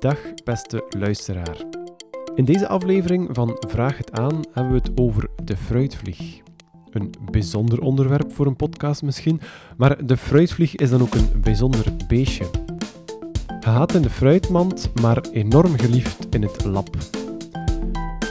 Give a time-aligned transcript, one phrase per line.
[0.00, 1.64] Dag beste luisteraar.
[2.34, 6.40] In deze aflevering van Vraag het aan hebben we het over de fruitvlieg.
[6.90, 9.40] Een bijzonder onderwerp voor een podcast misschien,
[9.76, 12.50] maar de fruitvlieg is dan ook een bijzonder beestje.
[13.60, 16.96] Gehaat in de fruitmand, maar enorm geliefd in het lab.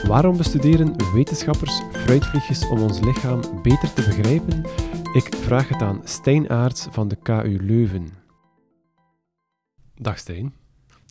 [0.06, 4.62] Waarom bestuderen wetenschappers fruitvliegjes om ons lichaam beter te begrijpen?
[5.12, 8.08] Ik vraag het aan Stijn Aarts van de KU Leuven.
[9.94, 10.59] Dag Stijn.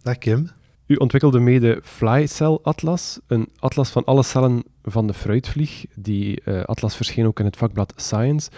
[0.10, 0.50] Dag Kim.
[0.86, 5.86] U ontwikkelde mee de Fly Cell Atlas, een atlas van alle cellen van de fruitvlieg.
[5.96, 8.50] Die uh, atlas verscheen ook in het vakblad Science.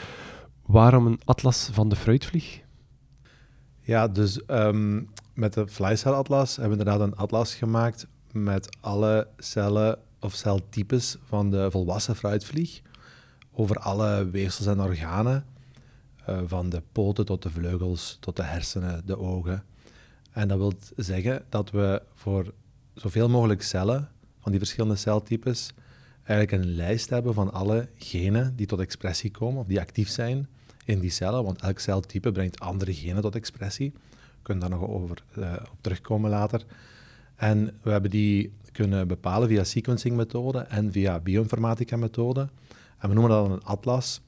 [0.65, 2.61] Waarom een atlas van de fruitvlieg?
[3.81, 8.77] Ja, dus um, met de Fly Cell Atlas hebben we inderdaad een atlas gemaakt met
[8.81, 12.81] alle cellen of celtypes van de volwassen fruitvlieg.
[13.51, 15.45] Over alle weefsels en organen,
[16.29, 19.63] uh, van de poten tot de vleugels, tot de hersenen, de ogen.
[20.31, 22.53] En dat wil zeggen dat we voor
[22.93, 25.73] zoveel mogelijk cellen van die verschillende celtypes
[26.23, 30.47] eigenlijk een lijst hebben van alle genen die tot expressie komen of die actief zijn
[30.85, 33.91] in die cellen, want elk celtype brengt andere genen tot expressie.
[34.09, 36.65] We kunnen daar nog over uh, op terugkomen later.
[37.35, 42.49] En we hebben die kunnen bepalen via sequencing-methoden en via bioinformatica-methoden.
[42.97, 44.21] En we noemen dat een atlas,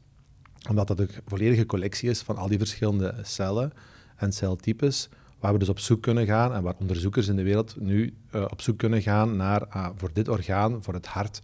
[0.70, 3.73] omdat dat een volledige collectie is van al die verschillende cellen
[4.16, 5.10] en celtypes,
[5.44, 8.45] waar we dus op zoek kunnen gaan en waar onderzoekers in de wereld nu uh,
[8.49, 11.41] op zoek kunnen gaan naar, uh, voor dit orgaan, voor het hart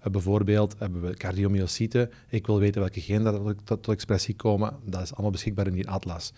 [0.00, 2.10] uh, bijvoorbeeld, hebben we cardiomyocyten.
[2.28, 4.76] Ik wil weten welke genen dat tot, expressie komen.
[4.84, 6.32] Dat is allemaal beschikbaar in die atlas.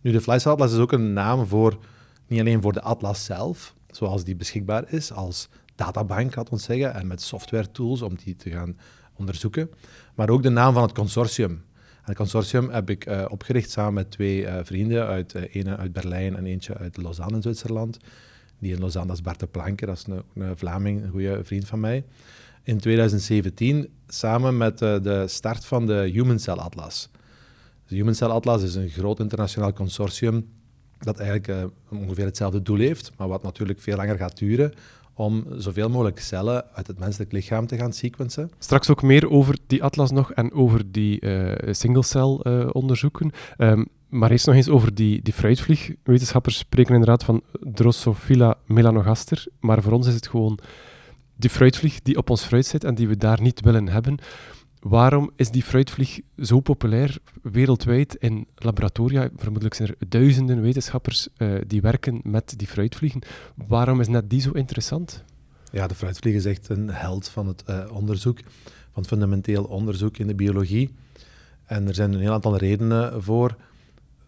[0.00, 1.78] Nu, de Fly Atlas is ook een naam voor,
[2.26, 6.94] niet alleen voor de atlas zelf, zoals die beschikbaar is als databank, laat ons zeggen,
[6.94, 8.78] en met software tools om die te gaan
[9.14, 9.70] onderzoeken,
[10.14, 11.64] maar ook de naam van het consortium
[12.06, 15.92] het consortium heb ik uh, opgericht samen met twee uh, vrienden, uit, uh, ene uit
[15.92, 17.98] Berlijn en eentje uit Lausanne in Zwitserland.
[18.58, 21.40] Die in Lausanne, dat is Bart de Planke, dat is een, een Vlaming, een goede
[21.44, 22.04] vriend van mij.
[22.62, 27.10] In 2017 samen met de start van de Human Cell Atlas.
[27.86, 30.48] De Human Cell Atlas is een groot internationaal consortium
[30.98, 34.72] dat eigenlijk ongeveer hetzelfde doel heeft, maar wat natuurlijk veel langer gaat duren,
[35.16, 38.50] om zoveel mogelijk cellen uit het menselijk lichaam te gaan sequencen.
[38.58, 43.30] Straks ook meer over die atlas nog en over die uh, single-cell uh, onderzoeken.
[43.58, 45.92] Um, maar eerst nog eens over die, die fruitvlieg.
[46.02, 50.58] Wetenschappers spreken inderdaad van Drosophila melanogaster, maar voor ons is het gewoon
[51.36, 54.18] die fruitvlieg die op ons fruit zit en die we daar niet willen hebben.
[54.88, 59.30] Waarom is die fruitvlieg zo populair wereldwijd in laboratoria?
[59.36, 63.22] Vermoedelijk zijn er duizenden wetenschappers uh, die werken met die fruitvliegen.
[63.54, 65.24] Waarom is net die zo interessant?
[65.72, 70.16] Ja, de fruitvlieg is echt een held van het uh, onderzoek, van het fundamenteel onderzoek
[70.16, 70.94] in de biologie.
[71.64, 73.56] En er zijn een heel aantal redenen voor.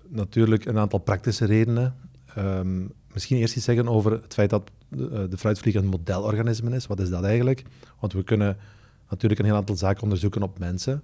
[0.08, 1.94] Natuurlijk een aantal praktische redenen.
[2.38, 6.76] Um, misschien eerst iets zeggen over het feit dat de, uh, de fruitvlieg een modelorganisme
[6.76, 6.86] is.
[6.86, 7.62] Wat is dat eigenlijk?
[8.00, 8.56] Want we kunnen
[9.08, 11.02] natuurlijk een heel aantal zaken onderzoeken op mensen.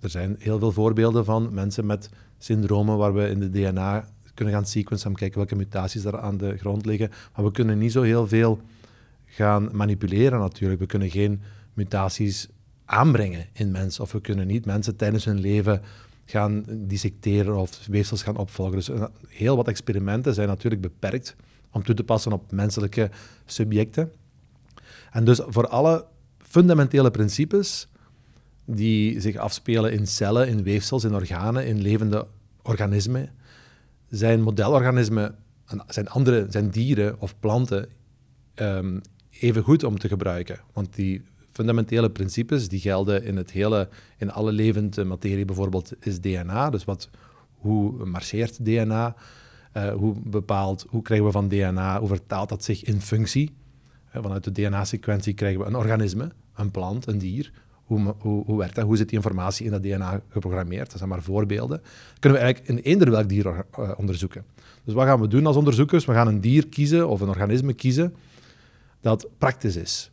[0.00, 2.08] Er zijn heel veel voorbeelden van mensen met
[2.38, 6.36] syndromen waar we in de DNA kunnen gaan sequencen en kijken welke mutaties daar aan
[6.36, 7.10] de grond liggen.
[7.36, 8.60] Maar we kunnen niet zo heel veel
[9.26, 10.80] gaan manipuleren natuurlijk.
[10.80, 11.40] We kunnen geen
[11.74, 12.48] mutaties
[12.84, 14.02] aanbrengen in mensen.
[14.02, 15.82] Of we kunnen niet mensen tijdens hun leven
[16.24, 18.76] gaan dissecteren of weefsels gaan opvolgen.
[18.76, 21.36] Dus eh, heel wat experimenten zijn natuurlijk beperkt
[21.70, 23.10] om toe te passen op menselijke
[23.44, 24.12] subjecten.
[25.10, 26.04] En dus voor alle
[26.52, 27.88] fundamentele principes
[28.64, 32.26] die zich afspelen in cellen, in weefsels, in organen, in levende
[32.62, 33.30] organismen,
[34.08, 35.34] zijn modelorganismen,
[35.86, 37.88] zijn, andere, zijn dieren of planten
[38.54, 40.60] um, even goed om te gebruiken.
[40.72, 45.44] Want die fundamentele principes die gelden in, het hele, in alle levende materie.
[45.44, 47.10] Bijvoorbeeld is DNA, dus wat,
[47.54, 49.14] hoe marcheert DNA?
[49.76, 53.54] Uh, hoe bepaalt, hoe krijgen we van DNA, hoe vertaalt dat zich in functie?
[54.10, 57.52] Vanuit de DNA-sequentie krijgen we een organisme een plant, een dier.
[57.84, 58.84] Hoe, hoe, werkt dat?
[58.84, 60.88] Hoe zit die informatie in dat DNA geprogrammeerd?
[60.88, 61.80] Dat zijn maar voorbeelden.
[62.10, 64.44] Dat kunnen we eigenlijk in eender welk dier uh, onderzoeken.
[64.84, 66.04] Dus wat gaan we doen als onderzoekers?
[66.04, 68.14] We gaan een dier kiezen of een organisme kiezen
[69.00, 70.10] dat praktisch is.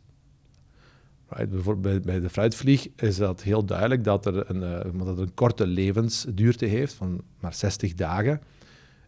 [1.28, 2.02] Right?
[2.02, 6.66] Bij de fruitvlieg is dat heel duidelijk dat er een, uh, dat een korte levensduurte
[6.66, 8.40] heeft van maar 60 dagen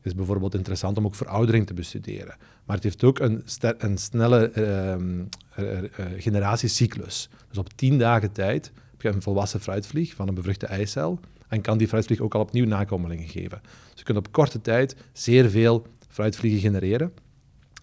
[0.03, 2.37] is bijvoorbeeld interessant om ook veroudering te bestuderen.
[2.65, 3.43] Maar het heeft ook een,
[3.99, 4.53] snelle
[5.59, 7.29] uh, generatiecyclus.
[7.49, 11.61] Dus op tien dagen tijd heb je een volwassen fruitvlieg van een bevruchte eicel en
[11.61, 13.61] kan die fruitvlieg ook al opnieuw nakomelingen geven.
[13.63, 17.13] Dus je kunt op korte tijd zeer veel fruitvliegen genereren.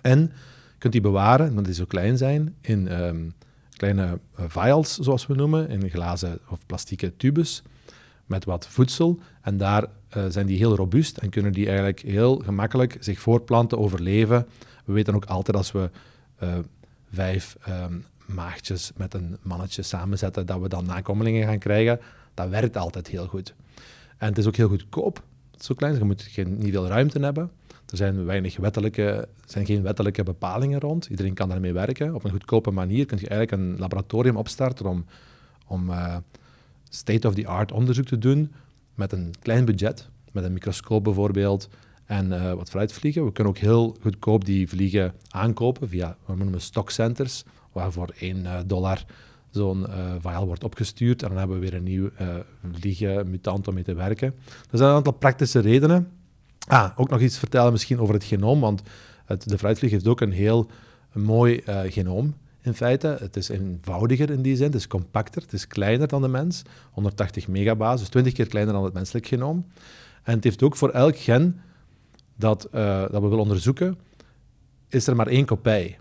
[0.01, 3.33] En je kunt die bewaren, want die zo klein zijn, in um,
[3.71, 7.63] kleine vials, zoals we noemen, in glazen of plastieke tubes
[8.25, 9.19] met wat voedsel.
[9.41, 13.77] En daar uh, zijn die heel robuust en kunnen die eigenlijk heel gemakkelijk zich voortplanten,
[13.77, 14.47] overleven.
[14.85, 15.89] We weten ook altijd als we
[16.43, 16.53] uh,
[17.11, 21.99] vijf um, maagdjes met een mannetje samenzetten, dat we dan nakomelingen gaan krijgen.
[22.33, 23.53] Dat werkt altijd heel goed.
[24.17, 25.23] En het is ook heel goedkoop.
[25.51, 27.51] Het is zo klein, je moet niet veel ruimte hebben.
[27.89, 31.05] Er zijn, weinig wettelijke, zijn geen wettelijke bepalingen rond.
[31.05, 32.15] Iedereen kan daarmee werken.
[32.15, 35.05] Op een goedkope manier kun je eigenlijk een laboratorium opstarten om,
[35.67, 36.15] om uh,
[36.89, 38.51] state-of-the-art onderzoek te doen
[38.99, 41.69] met een klein budget, met een microscoop bijvoorbeeld,
[42.05, 43.25] en uh, wat fruitvliegen.
[43.25, 48.37] We kunnen ook heel goedkoop die vliegen aankopen via, we noemen stockcenters, waar voor 1
[48.37, 49.05] uh, dollar
[49.49, 49.85] zo'n
[50.23, 51.21] uh, wordt opgestuurd.
[51.21, 52.09] En dan hebben we weer een nieuw
[53.25, 54.35] mutant om mee te werken.
[54.71, 56.07] Er zijn een aantal praktische redenen.
[56.67, 58.81] Ah, ook nog iets vertellen misschien over het genoom, want
[59.25, 60.69] het, de fruitvlieg heeft ook een heel
[61.13, 63.17] mooi genoom in feite.
[63.19, 66.61] Het is eenvoudiger in die zin, het is compacter, het is kleiner dan de mens,
[66.91, 69.65] 180 megabases, dus 20 keer kleiner dan het menselijk genoom.
[70.23, 71.61] En het heeft ook voor elk gen
[72.35, 73.97] dat, uh, dat we willen onderzoeken,
[74.87, 75.97] is er maar één kopij.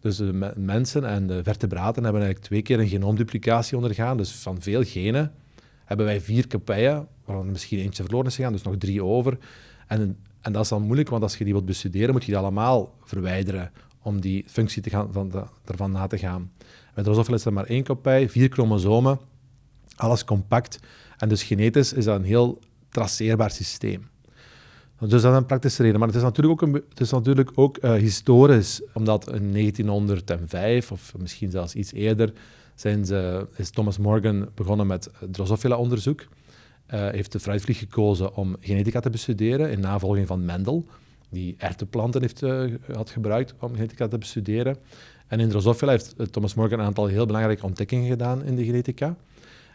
[0.00, 4.16] Dus de mensen en de vertebraten hebben eigenlijk twee keer een genoomduplicatie ondergaan.
[4.16, 5.32] Dus van veel genen
[5.84, 9.38] hebben wij vier kopijen, waarvan misschien eentje verloren is gegaan, dus nog drie over.
[9.86, 12.40] En, en dat is dan moeilijk, want als je die wilt bestuderen, moet je die
[12.40, 13.70] allemaal verwijderen
[14.02, 16.50] om die functie te gaan, van de, ervan na te gaan.
[16.94, 19.18] Bij Drosophila is er maar één kopij, vier chromosomen,
[19.96, 20.78] alles compact.
[21.18, 22.58] En dus genetisch is dat een heel
[22.88, 24.08] traceerbaar systeem.
[24.98, 25.98] Dus dat is een praktische reden.
[25.98, 31.14] Maar het is natuurlijk ook, het is natuurlijk ook uh, historisch, omdat in 1905, of
[31.18, 32.32] misschien zelfs iets eerder,
[32.74, 36.20] zijn ze, is Thomas Morgan begonnen met Drosophila-onderzoek.
[36.20, 40.86] Uh, heeft de fruitvlieg gekozen om genetica te bestuderen in navolging van Mendel
[41.30, 44.76] die erteplanten heeft, uh, had gebruikt om genetica te bestuderen.
[45.26, 48.64] En in Drosophila heeft eh, Thomas Morgan een aantal heel belangrijke ontdekkingen gedaan in de
[48.64, 49.16] genetica.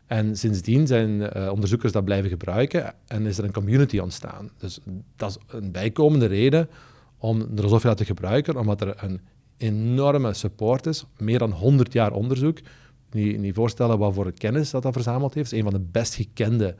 [0.06, 4.50] En sindsdien zijn uh, onderzoekers dat blijven gebruiken en is er een community ontstaan.
[4.58, 4.80] Dus
[5.16, 6.70] dat is een bijkomende reden
[7.18, 9.22] om Drosophila te gebruiken, omdat er een
[9.58, 12.60] enorme support is, meer dan 100 jaar onderzoek.
[13.12, 15.52] Niet, niet voorstellen wat voor kennis dat dat verzameld heeft.
[15.52, 16.76] Het is een van de best gekende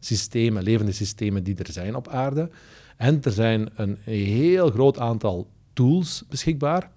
[0.00, 2.50] systemen, levende systemen die er zijn op aarde.
[2.96, 6.90] En er zijn een heel groot aantal tools beschikbaar.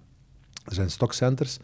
[0.64, 1.58] Er zijn stockcenters,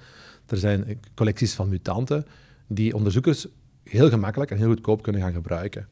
[0.46, 2.26] er zijn collecties van mutanten
[2.66, 3.46] die onderzoekers
[3.82, 5.88] heel gemakkelijk en heel goedkoop kunnen gaan gebruiken.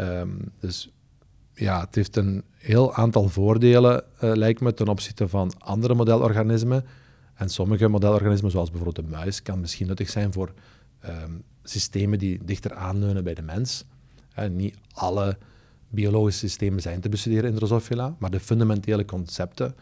[0.00, 0.90] Um, dus
[1.54, 6.84] ja, het heeft een heel aantal voordelen, uh, lijkt me, ten opzichte van andere modelorganismen.
[7.34, 10.52] En sommige modelorganismen, zoals bijvoorbeeld de muis, kan misschien nuttig zijn voor
[11.06, 13.84] um, systemen die dichter aanleunen bij de mens.
[14.50, 15.38] Niet alle
[15.88, 19.74] biologische systemen zijn te bestuderen in Drosophila, maar de fundamentele concepten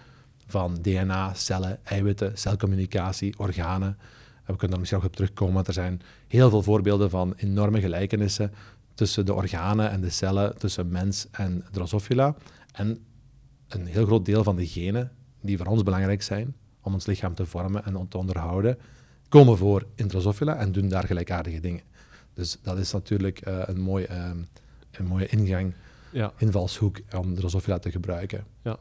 [0.47, 3.99] van DNA, cellen, eiwitten, celcommunicatie, organen,
[4.45, 7.81] we kunnen daar misschien nog op terugkomen, want er zijn heel veel voorbeelden van enorme
[7.81, 8.53] gelijkenissen
[8.95, 12.35] tussen de organen en de cellen, tussen mens en Drosophila.
[12.73, 13.05] En
[13.69, 17.35] een heel groot deel van de genen die voor ons belangrijk zijn om ons lichaam
[17.35, 18.79] te vormen en te onderhouden,
[19.29, 21.83] komen voor in Drosophila en doen daar gelijkaardige dingen.
[22.35, 24.31] Dus dat is natuurlijk uh, een, mooi, uh,
[24.91, 25.75] een mooie ingang
[26.13, 26.33] ja.
[26.37, 28.47] invalshoek om Drosophila te gebruiken.
[28.63, 28.79] Ja.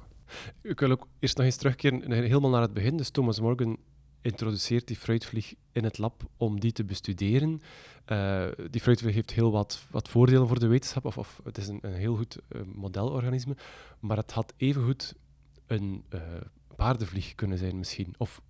[0.62, 2.98] Ik wil ook eerst nog eens terugkeren helemaal naar het begin.
[2.98, 3.78] Dus Thomas Morgan
[4.22, 7.62] introduceert die fruitvlieg in het lab om die te bestuderen.
[8.12, 11.68] Uh, die fruitvlieg heeft heel wat, wat voordelen voor de wetenschap, of, of het is
[11.68, 13.56] een, een heel goed uh, modelorganisme,
[14.00, 15.16] maar het had evengoed
[15.68, 16.22] een uh,
[16.76, 18.16] paardenvlieg kunnen zijn misschien.
[18.18, 18.44] Of eh,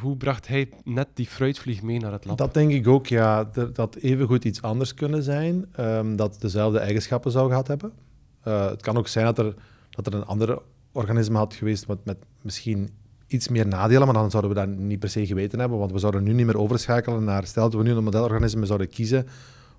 [0.00, 2.38] hoe bracht hij net die fruitvlieg mee naar het lab?
[2.38, 3.50] Dat denk ik ook, ja.
[3.72, 7.92] Dat evengoed iets anders kunnen zijn, um, dat dezelfde eigenschappen zou gehad hebben.
[8.44, 9.54] Uh, het kan ook zijn dat er,
[9.90, 10.62] dat er een ander
[10.92, 12.90] organisme had geweest met, met misschien
[13.26, 15.98] iets meer nadelen, maar dan zouden we dat niet per se geweten hebben, want we
[15.98, 19.26] zouden nu niet meer overschakelen naar, stel dat we nu een modelorganisme zouden kiezen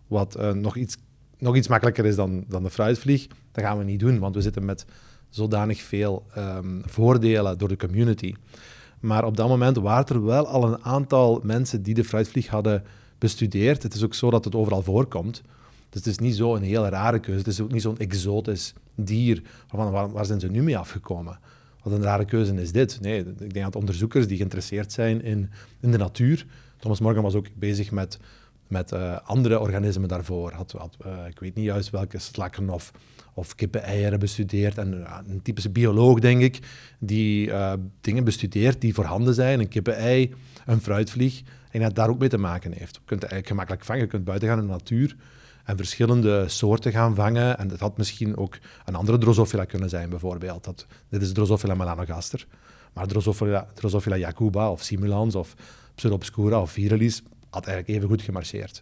[0.08, 0.98] wat uh, nog, iets,
[1.38, 4.42] nog iets makkelijker is dan, dan de fruitvlieg, dat gaan we niet doen, want we
[4.42, 4.86] zitten met
[5.30, 8.34] zodanig veel um, voordelen door de community.
[9.00, 12.84] Maar op dat moment waren er wel al een aantal mensen die de fruitvlieg hadden
[13.18, 13.84] bestudeerd.
[13.84, 15.42] Het is ook zo dat het overal voorkomt.
[15.90, 17.40] Dus het is niet zo een hele rare keuze.
[17.40, 19.42] Het is ook niet zo'n exotisch dier.
[19.70, 21.40] Waar, waar, zijn ze nu mee afgekomen?
[21.84, 23.02] Wat een rare keuze is dit?
[23.02, 25.50] Nee, ik denk dat onderzoekers die geïnteresseerd zijn in,
[25.80, 26.46] in de natuur.
[26.80, 28.20] Thomas Morgan was ook bezig met,
[28.68, 30.52] met uh, andere organismen daarvoor.
[30.52, 30.76] Had,
[31.06, 32.66] uh, ik weet niet juist welke slakken
[33.38, 34.78] of kippen-eieren bestudeerd.
[34.78, 36.60] En een typische bioloog, denk ik,
[37.00, 39.60] die uh, dingen bestudeert die voorhanden zijn.
[39.60, 40.34] Een kippen-ei,
[40.66, 41.42] een fruitvlieg.
[41.72, 42.96] En dat daar ook mee te maken heeft.
[42.96, 44.02] Je kunt het eigenlijk gemakkelijk vangen.
[44.02, 45.16] Je kunt buiten gaan in de natuur
[45.64, 47.58] en verschillende soorten gaan vangen.
[47.58, 50.64] En dat had misschien ook een andere Drosophila kunnen zijn, bijvoorbeeld.
[50.64, 52.48] Dat, dit is Drosophila melanogaster.
[52.94, 55.54] Maar Drosophila, Drosophila jacuba of simulans of
[55.96, 58.82] Pseudobscura of virilis had eigenlijk even goed gemarcheerd.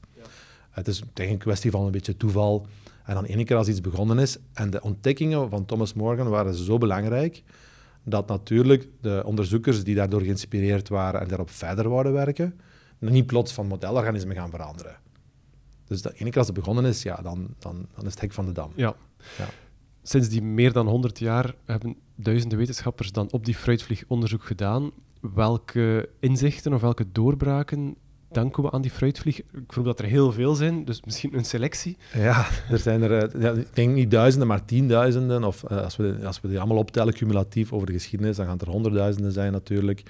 [0.72, 2.68] Het is tegen een kwestie van een beetje toeval.
[3.06, 4.38] En dan ene keer als iets begonnen is.
[4.54, 7.44] En de ontdekkingen van Thomas Morgan waren zo belangrijk
[8.04, 12.60] dat natuurlijk de onderzoekers die daardoor geïnspireerd waren en daarop verder wouden werken,
[13.00, 14.98] niet plots van modelorganismen gaan veranderen.
[15.86, 18.34] Dus de ene keer als het begonnen is, ja, dan, dan, dan is het hek
[18.34, 18.72] van de dam.
[18.76, 18.96] Ja.
[19.38, 19.48] ja.
[20.04, 24.92] Sinds die meer dan 100 jaar hebben duizenden wetenschappers dan op die fruitvliegonderzoek gedaan.
[25.22, 27.96] Welke inzichten of welke doorbraken
[28.36, 29.38] danken we aan die fruitvlieg?
[29.38, 31.98] Ik vroeg dat er heel veel zijn, dus misschien een selectie.
[32.14, 35.44] Ja, er zijn er, eh, ja, ik denk niet duizenden, maar tienduizenden.
[35.44, 38.54] Of uh, als, we, als we die allemaal optellen cumulatief over de geschiedenis, dan gaan
[38.58, 40.04] het er honderdduizenden zijn natuurlijk.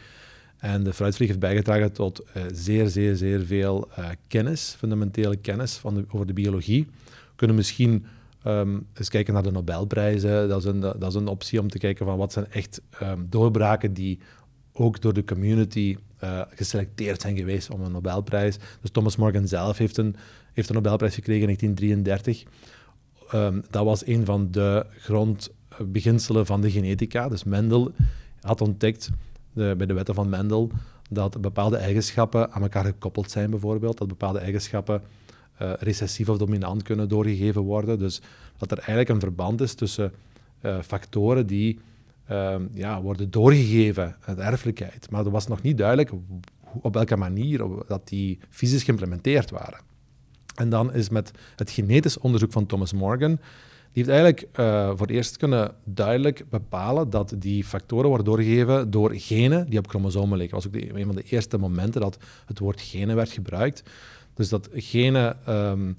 [0.57, 3.89] En de fruitvlieg heeft bijgedragen tot uh, zeer, zeer, zeer veel
[4.27, 6.87] kennis, fundamentele kennis van de, over de biologie.
[7.05, 8.05] We kunnen misschien
[8.47, 10.49] um, eens kijken naar de Nobelprijzen.
[10.49, 13.27] Dat is, een, dat is een optie om te kijken van wat zijn echt um,
[13.29, 14.19] doorbraken die
[14.77, 18.57] ook door de community uh, geselecteerd zijn geweest om een Nobelprijs.
[18.81, 20.15] Dus Thomas Morgan zelf heeft een,
[20.53, 22.43] heeft Nobelprijs gekregen in 1933.
[23.33, 27.29] Um, dat was een van de grondbeginselen van de genetica.
[27.29, 27.91] Dus Mendel
[28.41, 29.09] had ontdekt
[29.53, 30.71] de, bij de wetten van Mendel
[31.09, 33.97] dat bepaalde eigenschappen aan elkaar gekoppeld zijn, bijvoorbeeld.
[33.97, 35.01] Dat bepaalde eigenschappen
[35.61, 37.99] uh, recessief of dominant kunnen doorgegeven worden.
[37.99, 38.21] Dus
[38.57, 40.11] dat er eigenlijk een verband is tussen
[40.61, 41.79] uh, factoren die
[42.31, 45.09] uh, ja, worden doorgegeven, de erfelijkheid.
[45.09, 46.11] Maar er was nog niet duidelijk
[46.81, 49.79] op welke manier dat die fysisch geïmplementeerd waren.
[50.55, 53.39] En dan is met het genetisch onderzoek van Thomas Morgan
[53.95, 58.91] die heeft eigenlijk uh, voor het eerst kunnen duidelijk bepalen dat die factoren worden doorgegeven
[58.91, 60.61] door genen die op chromosomen liggen.
[60.61, 63.83] Dat was ook een van de eerste momenten dat het woord genen werd gebruikt.
[64.33, 65.97] Dus dat genen um,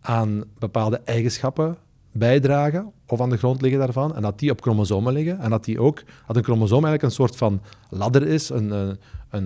[0.00, 1.76] aan bepaalde eigenschappen
[2.12, 5.64] bijdragen of aan de grond liggen daarvan en dat die op chromosomen liggen en dat,
[5.64, 8.98] die ook, dat een chromosoom eigenlijk een soort van ladder is, een, een,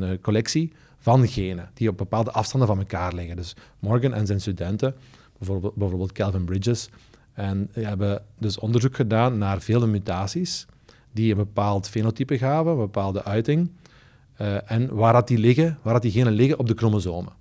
[0.03, 3.37] een collectie van genen die op bepaalde afstanden van elkaar liggen.
[3.37, 4.95] Dus Morgan en zijn studenten
[5.39, 6.89] bijvoorbeeld, bijvoorbeeld Calvin Bridges.
[7.33, 10.67] En hebben dus onderzoek gedaan naar vele mutaties
[11.13, 13.71] die een bepaald fenotype gaven, een bepaalde uiting.
[14.41, 17.33] Uh, en waar dat die liggen, waar dat die genen liggen op de chromosomen.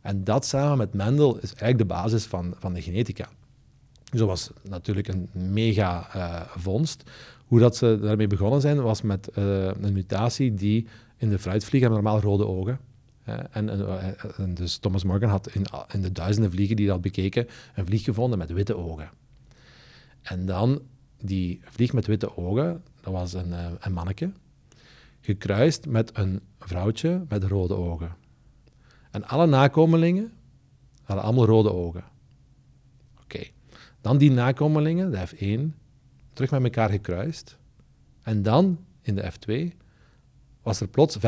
[0.00, 3.28] En dat samen met Mendel is eigenlijk de basis van, van de genetica.
[4.18, 7.02] Dat was natuurlijk een mega uh, vondst.
[7.46, 11.80] Hoe dat ze daarmee begonnen zijn, was met uh, een mutatie die in de fruitvlieg
[11.80, 12.78] hebben normaal rode ogen.
[13.24, 15.50] En, en, dus Thomas Morgan had
[15.92, 19.10] in, de duizenden vliegen die had bekeken, een vlieg gevonden met witte ogen.
[20.22, 20.82] En dan
[21.20, 24.32] die vlieg met witte ogen, dat was een, eh, een manneke,
[25.20, 28.16] gekruist met een vrouwtje met rode ogen.
[29.10, 30.32] En alle nakomelingen
[31.02, 32.04] hadden allemaal rode ogen.
[33.22, 33.46] Oké.
[34.04, 35.74] Dan die nakomelingen, de F1,
[36.32, 37.58] terug met elkaar gekruist.
[38.22, 39.76] En dan, in de F2,
[40.62, 41.20] was er plots 25%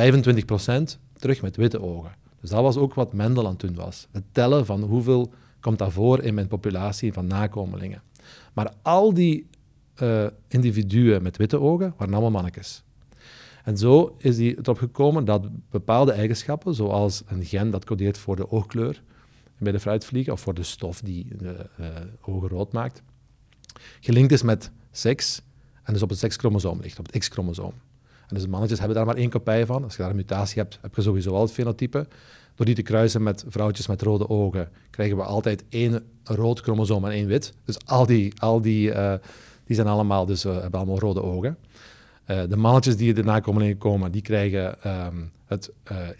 [1.12, 2.14] terug met witte ogen.
[2.40, 4.08] Dus dat was ook wat Mendel aan het doen was.
[4.12, 8.02] Het tellen van hoeveel komt dat voor in mijn populatie van nakomelingen.
[8.52, 9.46] Maar al die
[10.02, 12.82] uh, individuen met witte ogen waren allemaal mannetjes.
[13.64, 18.36] En zo is hij erop gekomen dat bepaalde eigenschappen, zoals een gen dat codeert voor
[18.36, 19.02] de oogkleur
[19.58, 21.86] bij de fruitvliegen, of voor de stof die de uh,
[22.20, 23.02] ogen rood maakt,
[24.00, 25.42] gelinkt is met seks
[25.82, 27.72] en dus op het sekschromosoom ligt, op het X-chromosoom.
[28.28, 29.84] En dus mannetjes hebben daar maar één kopij van.
[29.84, 32.06] Als je daar een mutatie hebt, heb je sowieso al het fenotype.
[32.54, 37.04] Door die te kruisen met vrouwtjes met rode ogen, krijgen we altijd één rood chromosoom
[37.04, 37.52] en één wit.
[37.64, 39.14] Dus al die, al die, uh,
[39.64, 41.58] die zijn allemaal, dus, uh, hebben allemaal rode ogen.
[42.26, 45.72] Uh, de mannetjes die er nakomelingen komen, die krijgen um, het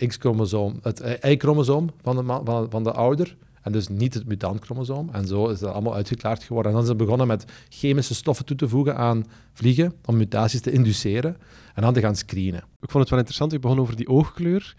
[0.07, 3.37] X-chromosoom, het Y-chromosoom van de, van, de ouder.
[3.63, 5.09] En dus niet het mutantchromosoom.
[5.13, 6.73] En zo is dat allemaal uitgeklaard geworden.
[6.73, 10.61] En dan zijn ze begonnen met chemische stoffen toe te voegen aan vliegen om mutaties
[10.61, 11.37] te induceren
[11.75, 12.63] en dan te gaan screenen.
[12.81, 14.75] Ik vond het wel interessant, je begon over die oogkleur.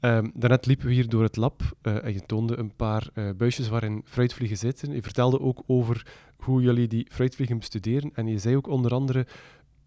[0.00, 3.30] Um, daarnet liepen we hier door het lab uh, en je toonde een paar uh,
[3.36, 4.92] buisjes waarin fruitvliegen zitten.
[4.92, 8.10] Je vertelde ook over hoe jullie die fruitvliegen bestuderen.
[8.14, 9.26] En je zei ook onder andere,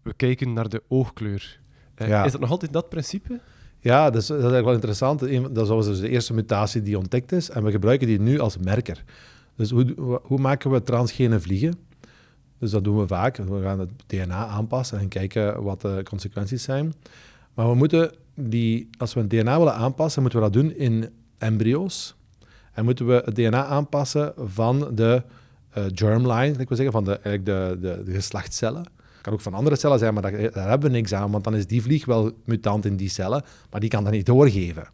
[0.06, 1.58] we kijken naar de oogkleur.
[1.96, 2.24] Uh, ja.
[2.24, 3.40] Is dat nog altijd dat principe?
[3.80, 5.54] Ja, dat is, dat is eigenlijk wel interessant.
[5.54, 7.50] Dat was dus de eerste mutatie die ontdekt is.
[7.50, 9.04] En we gebruiken die nu als merker.
[9.56, 11.74] Dus hoe, hoe maken we transgene vliegen?
[12.58, 13.36] Dus dat doen we vaak.
[13.36, 16.94] We gaan het DNA aanpassen en kijken wat de consequenties zijn.
[17.54, 21.10] Maar we moeten die, als we het DNA willen aanpassen, moeten we dat doen in
[21.38, 22.14] embryo's.
[22.72, 25.22] En moeten we het DNA aanpassen van de
[25.78, 28.84] uh, germline, ik wil zeggen, van de, eigenlijk de, de, de geslachtscellen.
[29.26, 31.54] Kan ook van andere cellen zijn, maar daar, daar, hebben we niks aan, want dan
[31.54, 34.88] is die vlieg wel mutant in die cellen, maar die kan dat niet doorgeven.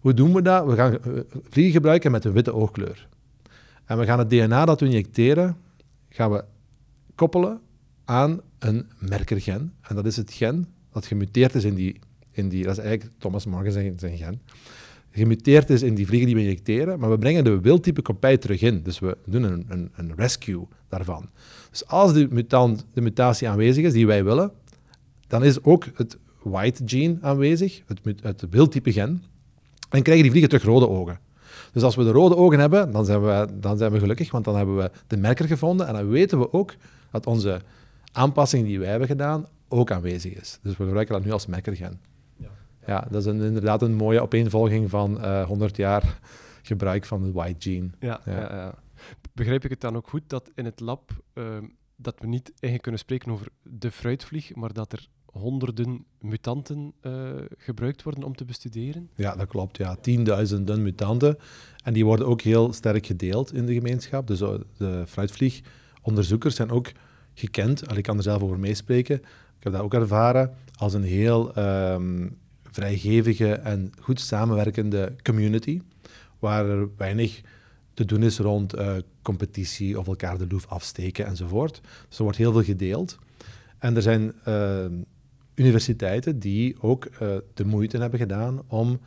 [0.00, 0.66] Hoe doen we dat?
[0.66, 3.08] We gaan eh, vliegen gebruiken met een witte oogkleur.
[3.84, 5.56] En we gaan het DNA dat we injecteren,
[6.08, 6.44] gaan we
[7.14, 7.60] koppelen
[8.04, 9.74] aan een merkergen.
[9.80, 11.98] En dat is het gen dat gemuteerd is in die,
[12.30, 14.40] in die dat is eigenlijk Thomas Morgan zijn, zijn gen.
[15.12, 18.60] gemuteerd is in die vliegen die we injecteren, maar we brengen de wildtype kopij terug
[18.60, 18.82] in.
[18.82, 21.28] Dus we doen een, een, een rescue daarvan.
[21.70, 24.52] Dus als de, mutant, de mutatie aanwezig is die wij willen,
[25.26, 29.22] dan is ook het white gene aanwezig, het, het wildtype gen,
[29.88, 31.18] en krijgen die vliegen terug rode ogen.
[31.72, 34.44] Dus als we de rode ogen hebben, dan zijn, we, dan zijn we gelukkig, want
[34.44, 36.74] dan hebben we de merker gevonden en dan weten we ook
[37.10, 37.60] dat onze
[38.12, 40.58] aanpassing die wij hebben gedaan ook aanwezig is.
[40.62, 42.00] Dus we gebruiken dat nu als merkergen.
[42.86, 46.18] Ja, dat is een, inderdaad een mooie opeenvolging van uh, eh, 100 jaar
[46.62, 47.90] gebruik van het white gene.
[48.00, 48.32] Ja, ja.
[48.32, 48.74] ja,
[49.32, 51.64] Begrijp ik het dan ook goed dat in het lab ehm,
[51.96, 57.30] dat we niet eigenlijk kunnen spreken over de fruitvlieg, maar dat er honderden mutanten uh,
[57.56, 59.10] gebruikt worden om te bestuderen?
[59.14, 59.76] Ja, dat klopt.
[59.76, 59.96] Ja.
[59.96, 61.36] Tienduizenden mutanten.
[61.84, 64.26] En die worden ook heel sterk gedeeld in de gemeenschap.
[64.26, 66.92] Dus eh, de fruitvliegonderzoekers zijn ook
[67.34, 67.96] gekend.
[67.96, 69.16] Ik kan er zelf over meespreken.
[69.58, 72.38] Ik heb dat ook ervaren als een heel um,
[72.72, 75.80] vrijgevige en goed samenwerkende community,
[76.38, 77.40] waar er weinig
[77.94, 81.80] te doen is rond uh, competitie of elkaar de loef afsteken enzovoort.
[82.08, 83.18] Dus er wordt heel veel gedeeld.
[83.78, 84.84] En er zijn uh,
[85.54, 89.00] universiteiten die ook uh, de moeite hebben gedaan om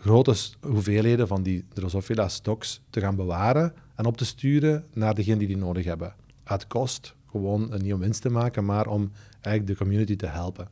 [0.00, 5.38] grote hoeveelheden van die Drosophila stocks te gaan bewaren en op te sturen naar degenen
[5.38, 6.14] die die nodig hebben.
[6.44, 10.68] Uit kost, gewoon een nieuwe winst te maken, maar om eigenlijk de community te helpen.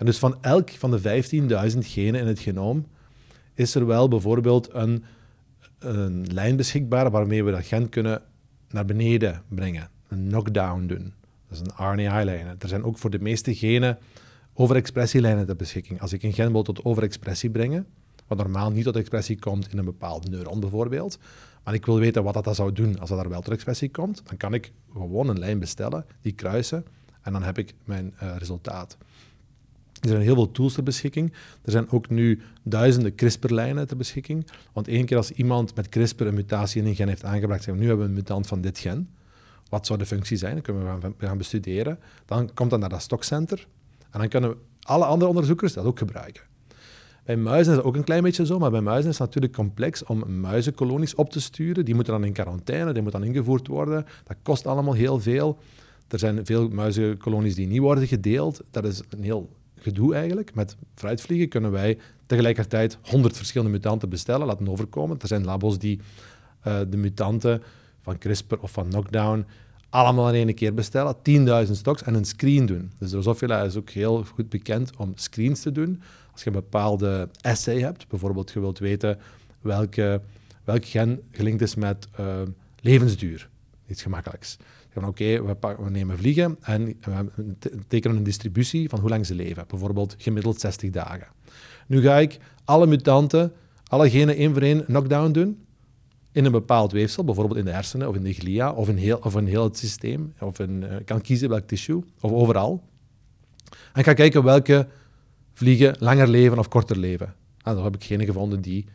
[0.00, 1.22] En dus van elk van de
[1.72, 2.86] 15.000 genen in het genoom
[3.54, 5.04] is er wel bijvoorbeeld een,
[5.78, 8.22] een lijn beschikbaar waarmee we dat gen kunnen
[8.68, 11.12] naar beneden brengen, een knockdown doen.
[11.48, 12.46] Dat is een RNAi-lijn.
[12.46, 13.98] Er zijn ook voor de meeste genen
[14.54, 16.00] overexpressielijnen ter beschikking.
[16.00, 17.86] Als ik een gen wil tot overexpressie brengen,
[18.26, 21.18] wat normaal niet tot expressie komt in een bepaald neuron bijvoorbeeld,
[21.64, 24.22] maar ik wil weten wat dat zou doen als dat daar wel tot expressie komt,
[24.24, 26.84] dan kan ik gewoon een lijn bestellen, die kruisen,
[27.22, 28.96] en dan heb ik mijn uh, resultaat.
[30.00, 31.32] Er zijn heel veel tools ter beschikking.
[31.62, 34.46] Er zijn ook nu duizenden CRISPR-lijnen ter beschikking.
[34.72, 37.74] Want één keer als iemand met CRISPR een mutatie in een gen heeft aangebracht, zeggen
[37.74, 39.08] we, nu hebben we een mutant van dit gen.
[39.68, 40.54] Wat zou de functie zijn?
[40.54, 41.98] Dat kunnen we gaan, gaan bestuderen.
[42.26, 43.66] Dan komt dat naar dat stokcenter.
[44.10, 46.42] En dan kunnen alle andere onderzoekers dat ook gebruiken.
[47.24, 49.54] Bij muizen is dat ook een klein beetje zo, maar bij muizen is het natuurlijk
[49.54, 51.84] complex om muizenkolonies op te sturen.
[51.84, 54.06] Die moeten dan in quarantaine, die moeten dan ingevoerd worden.
[54.24, 55.58] Dat kost allemaal heel veel.
[56.08, 58.60] Er zijn veel muizenkolonies die niet worden gedeeld.
[58.70, 59.50] Dat is een heel
[59.82, 60.54] gedoe eigenlijk.
[60.54, 65.18] Met fruitvliegen kunnen wij tegelijkertijd 100 verschillende mutanten bestellen, laten overkomen.
[65.20, 66.00] Er zijn labos die
[66.66, 67.62] uh, de mutanten
[68.02, 69.46] van CRISPR of van Knockdown
[69.90, 71.16] allemaal in één keer bestellen,
[71.66, 72.92] 10.000 stocks en een screen doen.
[72.98, 76.02] Dus Drosophila is ook heel goed bekend om screens te doen.
[76.32, 79.18] Als je een bepaalde assay hebt, bijvoorbeeld je wilt weten
[79.60, 80.20] welke,
[80.64, 82.26] welk gen gelinkt is met uh,
[82.80, 83.48] levensduur,
[83.86, 84.56] iets gemakkelijks.
[84.94, 87.54] Oké, we, we, nemen vliegen en we
[87.88, 89.64] tekenen een distributie van hoe lang ze leven.
[89.68, 91.26] Bijvoorbeeld gemiddeld 60 dagen.
[91.86, 93.52] Nu ga ik alle mutanten,
[93.86, 95.58] alle genen één voor één knockdown doen
[96.32, 99.18] in een bepaald weefsel, bijvoorbeeld in de hersenen of in de glia of in heel,
[99.22, 100.34] of in heel het systeem.
[100.40, 102.82] Of in, uh, kan kiezen welk tissue, of overal.
[103.92, 104.88] En ga kijken welke
[105.52, 107.26] vliegen langer leven of korter leven.
[107.26, 108.86] En ah, dan heb ik genen gevonden die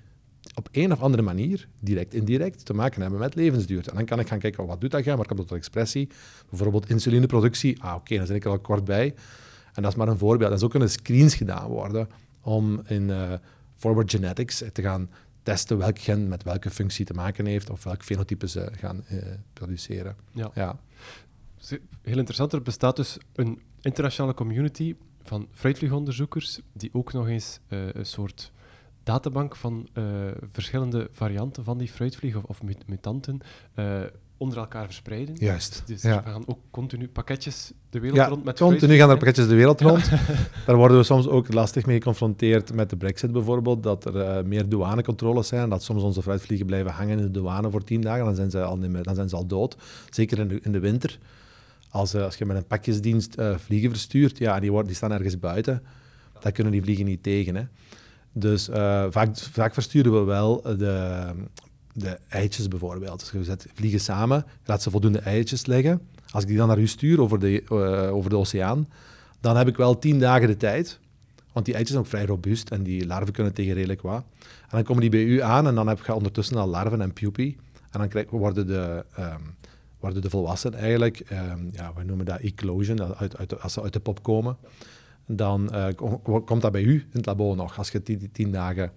[0.54, 3.88] op een of andere manier, direct, indirect, te maken hebben met levensduur.
[3.90, 6.10] En dan kan ik gaan kijken, wat doet dat gaan, waar komt dat tot expressie?
[6.50, 7.84] Bijvoorbeeld insulineproductie.
[7.84, 9.14] Ah, oké, dan zit ik er al kort bij.
[9.74, 10.52] En dat is maar een voorbeeld.
[10.52, 12.10] En zo kunnen screens gedaan worden
[12.42, 13.34] om in uh,
[13.74, 15.10] forward genetics te gaan
[15.44, 19.24] testen welk gen met welke functie te maken heeft of welk fenotype ze gaan uh,
[19.54, 20.16] produceren.
[20.32, 20.52] Ja.
[20.54, 20.80] ja.
[22.02, 22.54] Heel interessant.
[22.54, 28.52] Er bestaat dus een internationale community van fruitvliegonderzoekers die ook nog eens uh, een soort
[29.06, 30.04] databank van uh,
[30.52, 33.40] verschillende varianten van die fruitvlieg of, of mutanten
[33.76, 34.00] uh,
[34.38, 35.36] onder elkaar verspreiden.
[35.36, 35.84] Juist.
[35.86, 36.24] Dus ja.
[36.24, 39.56] we gaan ook continu pakketjes de wereld ja, rond met continu gaan er pakketjes de
[39.56, 40.10] wereld rond.
[40.66, 44.44] Daar worden we soms ook lastig mee geconfronteerd met de brexit bijvoorbeeld, dat er uh,
[44.44, 48.26] meer douanecontroles zijn, dat soms onze fruitvliegen blijven hangen in de douane voor tien dagen,
[48.26, 49.78] dan zijn ze al, niet meer, dan zijn ze al dood.
[50.10, 51.20] Zeker in de, in de winter.
[51.90, 55.84] Als, als je met een pakjesdienst vliegen verstuurt, ja, die, worden, die staan ergens buiten,
[56.40, 57.56] daar kunnen die vliegen niet tegen.
[57.56, 57.64] Hè.
[58.38, 58.76] Dus uh,
[59.10, 61.28] vaak, vaak, versturen we wel de,
[61.94, 63.32] de eitjes bijvoorbeeld.
[63.32, 66.02] Dus zet vliegen samen, laat ze voldoende eitjes leggen.
[66.30, 68.88] Als ik die dan naar u stuur over de, uh, over de oceaan,
[69.40, 71.00] dan heb ik wel tien dagen de tijd.
[71.52, 74.24] Want die eitjes zijn ook vrij robuust en die larven kunnen tegen redelijk wat.
[74.40, 77.14] En dan komen die bij u aan en dan heb je ondertussen al larven en
[77.14, 77.56] pupae.
[77.92, 79.56] En dan worden, de, um,
[80.00, 83.94] worden de volwassenen eigenlijk, um, ja, we noemen dat eclosion, uit, uit, als ze uit
[83.94, 84.58] de pop komen
[85.26, 85.88] dan uh,
[86.46, 88.92] komt dat bij u in het labo nog, als je tien, tien dagen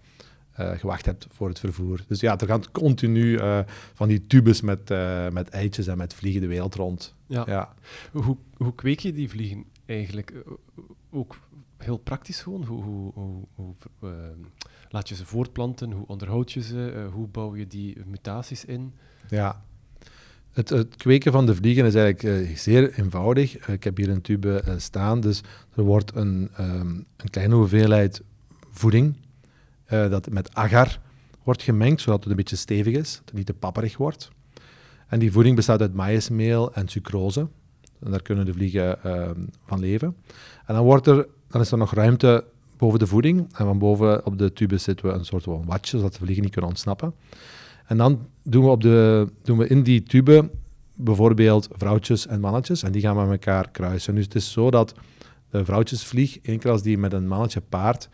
[0.61, 2.05] uh, gewacht hebt voor het vervoer.
[2.09, 3.61] Dus ja, er gaan continu uh,
[3.95, 4.89] van die tubes met,
[5.33, 7.15] met eitjes en met vliegen de wereld rond.
[7.27, 7.45] Ja.
[7.47, 7.75] ja.
[8.13, 10.33] Hoe, hoe kweek je die vliegen eigenlijk?
[11.11, 11.39] Ook
[11.77, 12.65] heel praktisch gewoon.
[12.65, 13.75] Hoe, hoe, hoe, hoe
[14.89, 15.93] laat je ze voortplanten?
[15.93, 17.09] Hoe onderhoud je ze?
[17.13, 18.95] Hoe bouw je die mutaties in?
[19.29, 19.63] Ja,
[20.69, 23.69] het, kweken van de vliegen is eigenlijk uh, zeer eenvoudig.
[23.69, 25.41] ik heb hier een tube staan, dus
[25.75, 28.23] er wordt een, um, een kleine hoeveelheid
[28.71, 29.17] voeding
[29.89, 31.01] dat met agar
[31.43, 34.31] wordt gemengd, zodat het een beetje stevig is, dat niet te papperig wordt.
[35.07, 37.49] En die voeding bestaat uit maïsmeel en sucrose.
[38.01, 39.31] En daar kunnen de vliegen uh,
[39.67, 40.17] van leven.
[40.67, 42.45] En dan, wordt er, dan is er nog ruimte
[42.77, 43.39] boven de voeding.
[43.39, 46.43] En van boven op de tube zitten we een soort van watje, zodat de vliegen
[46.43, 47.15] niet kunnen ontsnappen.
[47.89, 50.51] En dan doen we, op de, doen we in die tube
[50.95, 52.83] bijvoorbeeld vrouwtjes en mannetjes.
[52.83, 54.15] En die gaan met elkaar kruisen.
[54.15, 54.95] Dus het is zo dat
[55.51, 58.09] de vrouwtjesvlieg, keer als die met een mannetje paart,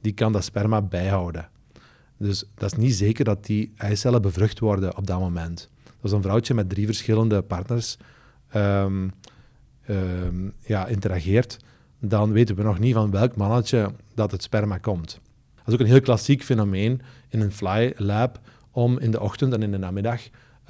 [0.00, 1.48] die kan dat sperma bijhouden.
[2.16, 5.68] Dus dat is niet zeker dat die eicellen bevrucht worden op dat moment.
[6.00, 7.96] Als een vrouwtje met drie verschillende partners
[8.56, 9.12] um,
[9.88, 11.56] um, ja, interageert,
[11.98, 15.20] dan weten we nog niet van welk mannetje dat het sperma komt.
[15.54, 18.40] Dat is ook een heel klassiek fenomeen in een fly lab
[18.74, 20.20] om in de ochtend en in de namiddag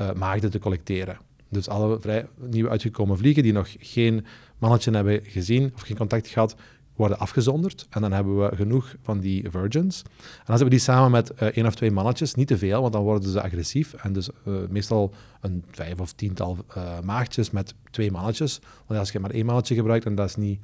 [0.01, 1.19] uh, maagden te collecteren.
[1.49, 4.27] Dus alle vrij nieuw uitgekomen vliegen die nog geen
[4.59, 6.55] mannetje hebben gezien of geen contact gehad,
[6.97, 7.87] worden afgezonderd.
[7.91, 10.03] En dan hebben we genoeg van die virgins.
[10.03, 10.11] En
[10.45, 12.93] dan zetten we die samen met uh, één of twee mannetjes, niet te veel, want
[12.93, 13.95] dan worden ze agressief.
[13.95, 18.61] En dus uh, meestal een vijf of tiental uh, maagdjes met twee mannetjes.
[18.87, 20.61] Want als je maar één mannetje gebruikt en dat is niet...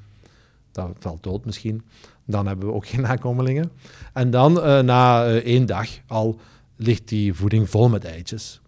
[0.72, 1.82] Dat valt dood misschien.
[2.24, 3.70] Dan hebben we ook geen nakomelingen.
[4.12, 4.52] En dan,
[4.84, 6.40] na één dag al,
[6.82, 8.60] ligt die voeding vol met eitjes.